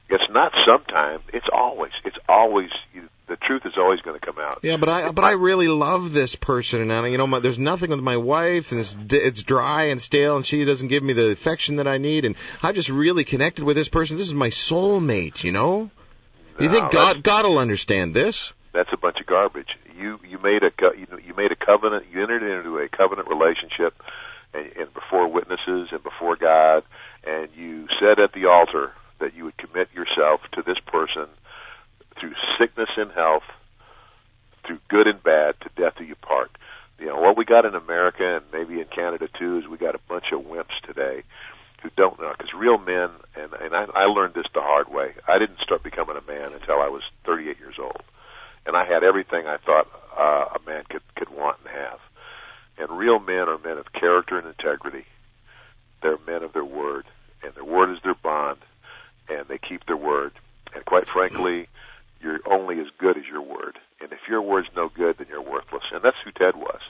[0.09, 1.21] It's not sometime.
[1.33, 1.91] It's always.
[2.03, 2.71] It's always.
[2.93, 4.59] You, the truth is always going to come out.
[4.63, 7.59] Yeah, but I but I really love this person, and I, you know, my, there's
[7.59, 11.13] nothing with my wife, and it's it's dry and stale, and she doesn't give me
[11.13, 14.17] the affection that I need, and I've just really connected with this person.
[14.17, 15.89] This is my soulmate, you know.
[16.59, 18.53] You No, think God God will understand this?
[18.73, 19.77] That's a bunch of garbage.
[19.97, 22.05] You you made a you, you made a covenant.
[22.11, 24.01] You entered into a covenant relationship,
[24.53, 26.83] and, and before witnesses and before God,
[27.23, 31.27] and you said at the altar that you would commit yourself to this person
[32.17, 33.43] through sickness and health,
[34.69, 36.51] through good and bad, to death do you part.
[36.99, 39.95] You know what we got in America and maybe in Canada too is we got
[39.95, 41.23] a bunch of wimps today
[41.81, 45.13] who don't know because real men and and I, I learned this the hard way.
[45.27, 48.03] I didn't start becoming a man until I was 38 years old,
[48.67, 51.99] and I had everything I thought uh, a man could could want and have.
[52.77, 55.05] And real men are men of character and integrity.
[56.03, 57.05] They're men of their word,
[57.43, 58.59] and their word is their bond,
[59.29, 60.33] and they keep their word.
[60.75, 61.67] And quite frankly,
[62.21, 63.79] you're only as good as your word.
[64.01, 65.83] And if your word's no good, then you're worthless.
[65.91, 66.81] And that's who Ted was.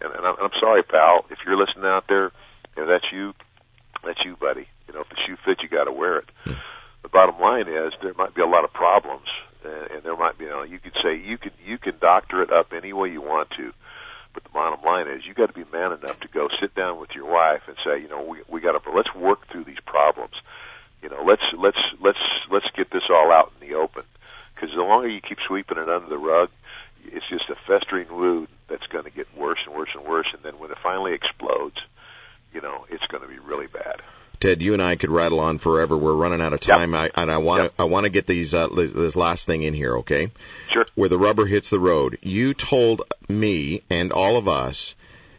[0.00, 2.30] And, and I'm, I'm sorry, pal, if you're listening out there,
[2.76, 3.34] you know, that's you.
[4.04, 4.66] That's you, buddy.
[4.88, 6.28] You know, if the shoe fits, you got to wear it.
[6.44, 6.52] Hmm.
[7.02, 9.26] The bottom line is there might be a lot of problems,
[9.64, 10.44] and, and there might be.
[10.44, 13.20] You know, you could say you can you can doctor it up any way you
[13.20, 13.72] want to,
[14.32, 16.98] but the bottom line is you got to be man enough to go sit down
[17.00, 19.80] with your wife and say, you know, we we got to let's work through these
[19.84, 20.34] problems.
[21.02, 24.04] You know, let's let's let's let's get this all out in the open.
[24.62, 26.48] Because the longer you keep sweeping it under the rug,
[27.04, 30.28] it's just a festering wound that's going to get worse and worse and worse.
[30.32, 31.78] And then when it finally explodes,
[32.54, 33.96] you know, it's going to be really bad.
[34.38, 35.96] Ted, you and I could rattle on forever.
[35.98, 37.72] We're running out of time, I, and I want to Yep.
[37.80, 40.30] I want to get these uh, this last thing in here, okay?
[40.70, 40.86] Sure.
[40.94, 42.18] Where the rubber hits the road.
[42.22, 44.94] You told me and all of us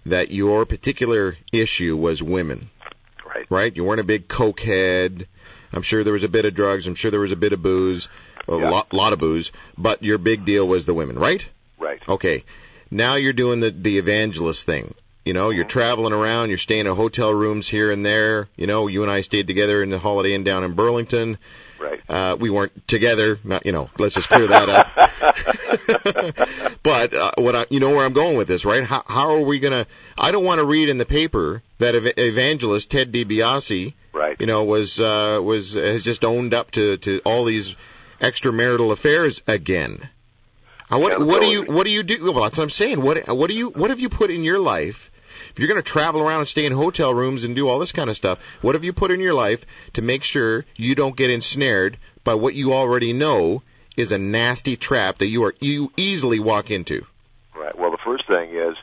[0.05, 2.69] that your particular issue was women,
[3.25, 3.45] Right.
[3.49, 3.73] right?
[3.73, 5.27] You weren't a big cokehead.
[5.71, 6.87] I'm sure there was a bit of drugs.
[6.87, 8.07] I'm sure there was a bit of booze,
[8.47, 8.69] a Yeah.
[8.69, 9.51] lot, lot of booze.
[9.77, 11.45] But your big deal was the women, right?
[11.79, 12.01] Right.
[12.07, 12.43] Okay.
[12.91, 14.93] Now you're doing the the evangelist thing.
[15.25, 18.49] You know, you're traveling around, you're staying in hotel rooms here and there.
[18.57, 21.37] You know, you and I stayed together in the Holiday Inn down in Burlington.
[21.79, 22.01] Right.
[22.09, 23.39] Uh, we weren't together.
[23.43, 24.87] Not, you know, let's just clear that up.
[26.83, 28.83] but uh, what I, you know where I'm going with this, right?
[28.83, 29.85] How, how are we gonna?
[30.17, 34.35] I don't want to read in the paper that ev- evangelist Ted DiBiase, Right.
[34.39, 37.75] you know, was uh, was has just owned up to to all these
[38.19, 40.09] extramarital affairs again.
[40.91, 42.31] Uh, what what do you what do you do?
[42.31, 43.01] Well, that's what I'm saying.
[43.01, 45.09] What what do you what have you put in your life?
[45.51, 47.91] If you're going to travel around and stay in hotel rooms and do all this
[47.91, 51.15] kind of stuff, what have you put in your life to make sure you don't
[51.15, 53.61] get ensnared by what you already know
[53.95, 57.05] is a nasty trap that you are you easily walk into?
[57.55, 57.77] Right.
[57.77, 58.75] Well, the first thing is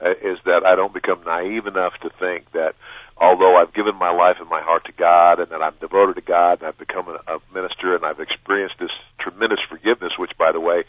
[0.00, 2.74] uh, is that I don't become naive enough to think that
[3.16, 6.20] although I've given my life and my heart to God and that I'm devoted to
[6.20, 10.52] God and I've become a, a minister and I've experienced this tremendous forgiveness, which, by
[10.52, 10.84] the way,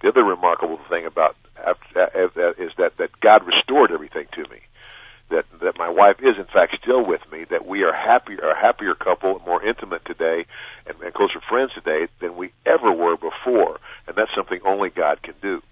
[0.00, 4.60] the other remarkable thing about after, uh, is that that God restored everything to me.
[5.30, 7.44] That that my wife is in fact still with me.
[7.44, 10.46] That we are happier, a happier couple, more intimate today,
[10.86, 13.78] and, and closer friends today than we ever were before.
[14.06, 15.62] And that's something only God can do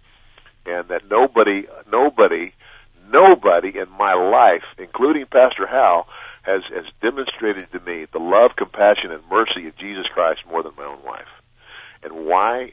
[0.68, 2.52] and that nobody, nobody,
[3.11, 6.09] nobody in my life, including Pastor Hal,
[6.42, 10.72] has has demonstrated to me the love, compassion, and mercy of Jesus Christ more than
[10.76, 11.28] my own wife.
[12.02, 12.72] And why?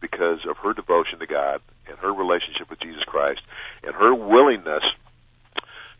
[0.00, 3.42] Because of her devotion to God and her relationship with Jesus Christ
[3.82, 4.84] and her willingness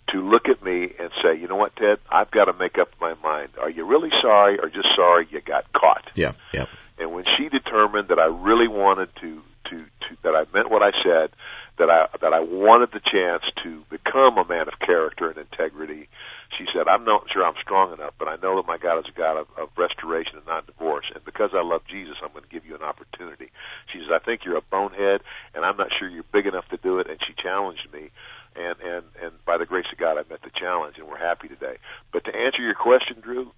[0.09, 2.91] to look at me and say, you know what, Ted, I've got to make up
[3.01, 3.51] my mind.
[3.61, 6.11] Are you really sorry or just sorry you got caught?
[6.15, 6.67] Yeah, yeah.
[6.99, 10.83] And when she determined that I really wanted to, to, to that I meant what
[10.83, 11.31] I said,
[11.77, 16.09] that I that I wanted the chance to become a man of character and integrity,
[16.57, 19.09] she said, "I'm not sure I'm strong enough, but I know that my God is
[19.09, 21.11] a God of, of restoration and not divorce.
[21.15, 23.51] And because I love Jesus, I'm going to give you an opportunity."
[23.87, 25.23] She says, "I think you're a bonehead,
[25.55, 28.11] and I'm not sure you're big enough to do it." And she challenged me,
[28.55, 31.49] and and and by the grace of God, I met the challenge, and we're happy
[31.49, 31.79] today.
[32.13, 33.53] But to answer your question, Drew,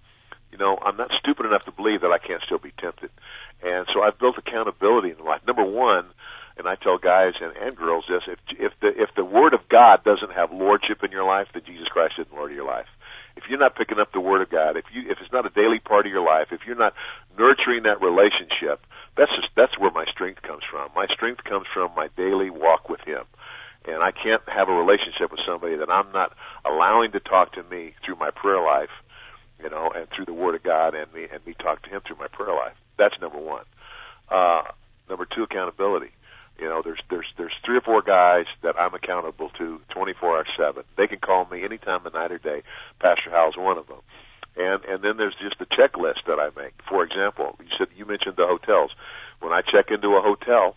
[0.51, 3.11] you know, I'm not stupid enough to believe that I can't still be tempted.
[3.63, 5.41] And so I've built accountability in life.
[5.45, 6.05] Number one
[6.57, 9.67] and I tell guys and, and girls this: if if the if the Word of
[9.69, 12.87] God doesn't have lordship in your life, then Jesus Christ isn't Lord of your life.
[13.35, 15.49] If you're not picking up the Word of God, if you if it's not a
[15.49, 16.93] daily part of your life, if you're not
[17.37, 18.85] nurturing that relationship,
[19.15, 20.89] that's just that's where my strength comes from.
[20.95, 23.23] My strength comes from my daily walk with Him.
[23.87, 26.33] And I can't have a relationship with somebody that I'm not
[26.65, 28.89] allowing to talk to me through my prayer life,
[29.63, 32.01] you know, and through the Word of God, and me and me talk to Him
[32.01, 32.75] through my prayer life.
[32.97, 33.63] That's number one.
[34.27, 34.63] Uh,
[35.09, 36.11] number two, accountability.
[36.59, 40.47] You know, there's there's there's three or four guys that I'm accountable to 24 hours
[40.57, 40.83] seven.
[40.95, 42.63] They can call me any time of night or day.
[42.99, 43.99] Pastor Hal's one of them.
[44.55, 46.73] And and then there's just the checklist that I make.
[46.87, 48.91] For example, you said you mentioned the hotels.
[49.39, 50.75] When I check into a hotel,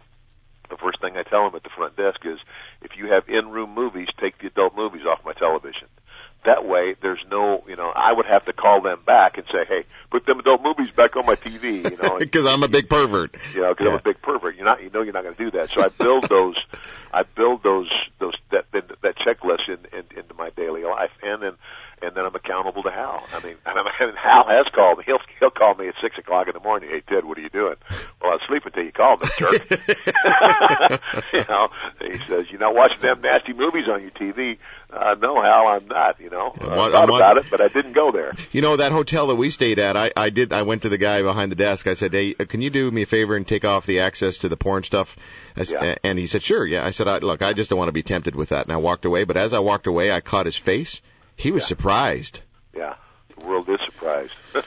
[0.68, 2.38] the first thing I tell them at the front desk is,
[2.82, 5.88] if you have in-room movies, take the adult movies off my television.
[6.44, 9.66] That way, there's no, you know, I would have to call them back and say,
[9.66, 12.18] hey, put them adult movies back on my TV, you know.
[12.18, 13.36] Because I'm a big pervert.
[13.54, 13.92] You know, because Yeah.
[13.92, 14.56] I'm a big pervert.
[14.56, 15.68] You're not, you know, you're not going to do that.
[15.70, 16.56] So I build those,
[17.12, 21.42] I build those, those that that, that checklist in, in, into my daily life, and
[21.42, 21.52] then
[22.02, 23.26] and then I'm accountable to Hal.
[23.32, 25.04] I mean, and, I'm, and Hal has called me.
[25.06, 26.90] He'll he'll call me at six o'clock in the morning.
[26.90, 27.76] Hey Ted, what are you doing?
[28.20, 29.70] Well, I was sleeping until you called me, jerk.
[31.32, 31.68] you know,
[32.00, 34.58] he says, "You're not watching them nasty movies on your TV."
[34.92, 36.20] Uh, no, Hal, I'm not.
[36.20, 38.32] You know, I thought about it, but I didn't go there.
[38.52, 39.96] You know that hotel that we stayed at.
[39.96, 40.52] I I did.
[40.52, 41.86] I went to the guy behind the desk.
[41.86, 44.38] I said, "Hey, uh, can you do me a favor and take off the access
[44.38, 45.16] to the porn stuff?"
[45.56, 45.96] I Yeah.
[46.02, 46.84] And he said, "Sure." Yeah.
[46.84, 48.76] I said, I, "Look, I just don't want to be tempted with that." And I
[48.76, 49.24] walked away.
[49.24, 51.00] But as I walked away, I caught his face.
[51.40, 51.66] He was Yeah.
[51.68, 52.40] surprised.
[52.76, 52.94] Yeah,
[53.38, 54.34] the world is surprised.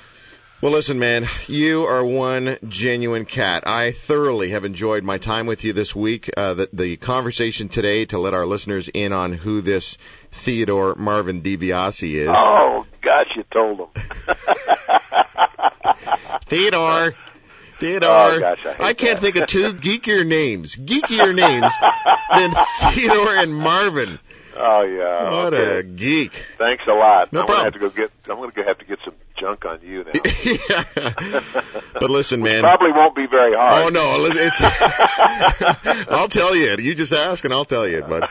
[0.61, 3.67] Well, listen, man, you are one genuine cat.
[3.67, 6.29] I thoroughly have enjoyed my time with you this week.
[6.37, 9.97] Uh, the, the conversation today to let our listeners in on who this
[10.31, 12.29] Theodore Marvin DiBiase is.
[12.31, 13.87] oh gosh, you told him.
[16.47, 17.13] Theodore.
[17.81, 18.09] Theodore.
[18.09, 19.21] Oh, gosh, I hate can't that.
[19.21, 21.73] think of two geekier names, geekier names
[22.33, 22.53] than
[22.93, 24.17] Theodore and Marvin.
[24.55, 25.31] Oh yeah.
[25.31, 25.79] What okay.
[25.79, 26.45] a geek.
[26.57, 27.31] Thanks a lot.
[27.33, 27.47] No I'm problem.
[27.47, 28.11] gonna have to go get.
[28.29, 30.11] I'm gonna have to get some junk on you now.
[31.93, 32.61] but listen, man.
[32.61, 33.85] Probably won't be very hard.
[33.85, 34.61] Oh no, it's.
[36.11, 36.75] I'll tell you.
[36.77, 38.03] You just ask and I'll tell you.
[38.07, 38.29] But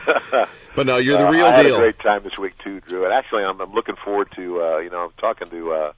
[0.75, 1.75] but no, you're the Uh, real I had deal.
[1.75, 3.05] a great time this week too, Drew.
[3.05, 4.61] And actually, I'm, I'm looking forward to.
[4.63, 5.71] uh You know, I'm talking to.
[5.73, 5.93] uh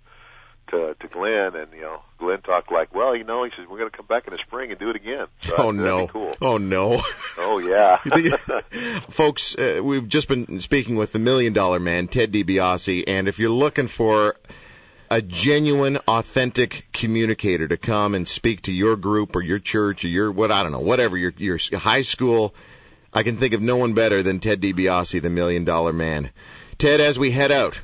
[0.75, 3.77] to, to Glenn and you know Glenn talked like well you know he says we're
[3.77, 6.07] going to come back in the spring and do it again so Oh no!
[6.07, 7.01] cool Oh no!
[7.37, 7.97] oh yeah
[9.09, 13.39] Folks, uh, we've just been speaking with the Million Dollar Man, Ted DiBiase, and if
[13.39, 14.35] you're looking for
[15.09, 20.09] a genuine, authentic communicator to come and speak to your group or your church or
[20.09, 22.53] your what I don't know, whatever your your high school,
[23.13, 26.31] I can think of no one better than Ted DiBiase, the Million Dollar Man.
[26.77, 27.79] Ted, as we head out,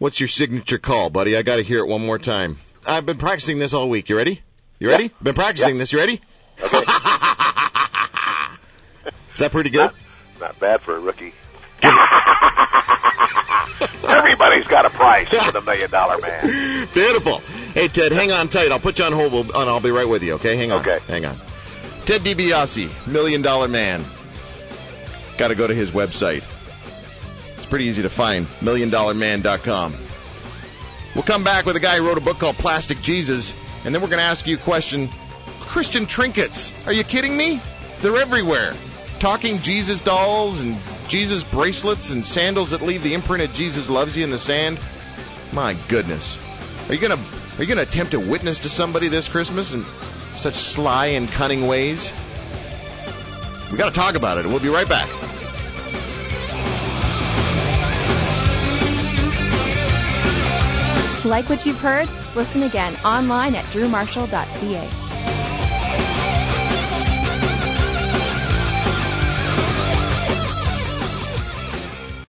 [0.00, 1.36] what's your signature call, buddy?
[1.36, 2.58] I got to hear it one more time.
[2.84, 4.08] I've been practicing this all week.
[4.08, 4.42] You ready?
[4.80, 5.12] You ready?
[5.22, 5.92] Been practicing this.
[5.92, 6.20] You ready?
[6.60, 6.78] okay
[9.34, 9.92] Is that pretty good?
[10.40, 11.34] not bad for a rookie
[14.08, 17.38] everybody's got a price for the million dollar man Beautiful.
[17.74, 18.72] Hey, Ted, hang on tight.
[18.72, 20.56] I'll put you on hold, we'll, and I'll be right with you, okay?
[20.56, 20.80] Hang on.
[20.80, 20.98] Okay.
[21.06, 21.36] Hang on.
[22.04, 24.02] Ted DiBiase, Million Dollar Man.
[25.38, 26.42] Got to go to his website.
[27.70, 29.94] Pretty easy to find, milliondollarman.com.
[31.14, 33.54] We'll come back with a guy who wrote a book called Plastic Jesus,
[33.84, 35.08] and then we're going to ask you a question.
[35.60, 36.86] Christian trinkets.
[36.88, 37.60] Are you kidding me?
[38.00, 38.74] They're everywhere.
[39.20, 44.16] Talking Jesus dolls and Jesus bracelets and sandals that leave the imprint of Jesus loves
[44.16, 44.80] you in the sand.
[45.52, 46.38] My goodness.
[46.88, 47.22] Are you gonna
[47.58, 49.84] are you gonna attempt to witness to somebody this Christmas in
[50.34, 52.12] such sly and cunning ways?
[53.70, 54.46] We gotta talk about it.
[54.46, 55.08] We'll be right back.
[61.24, 62.08] Like what you've heard?
[62.34, 64.99] Listen again online at drewmarshall.ca.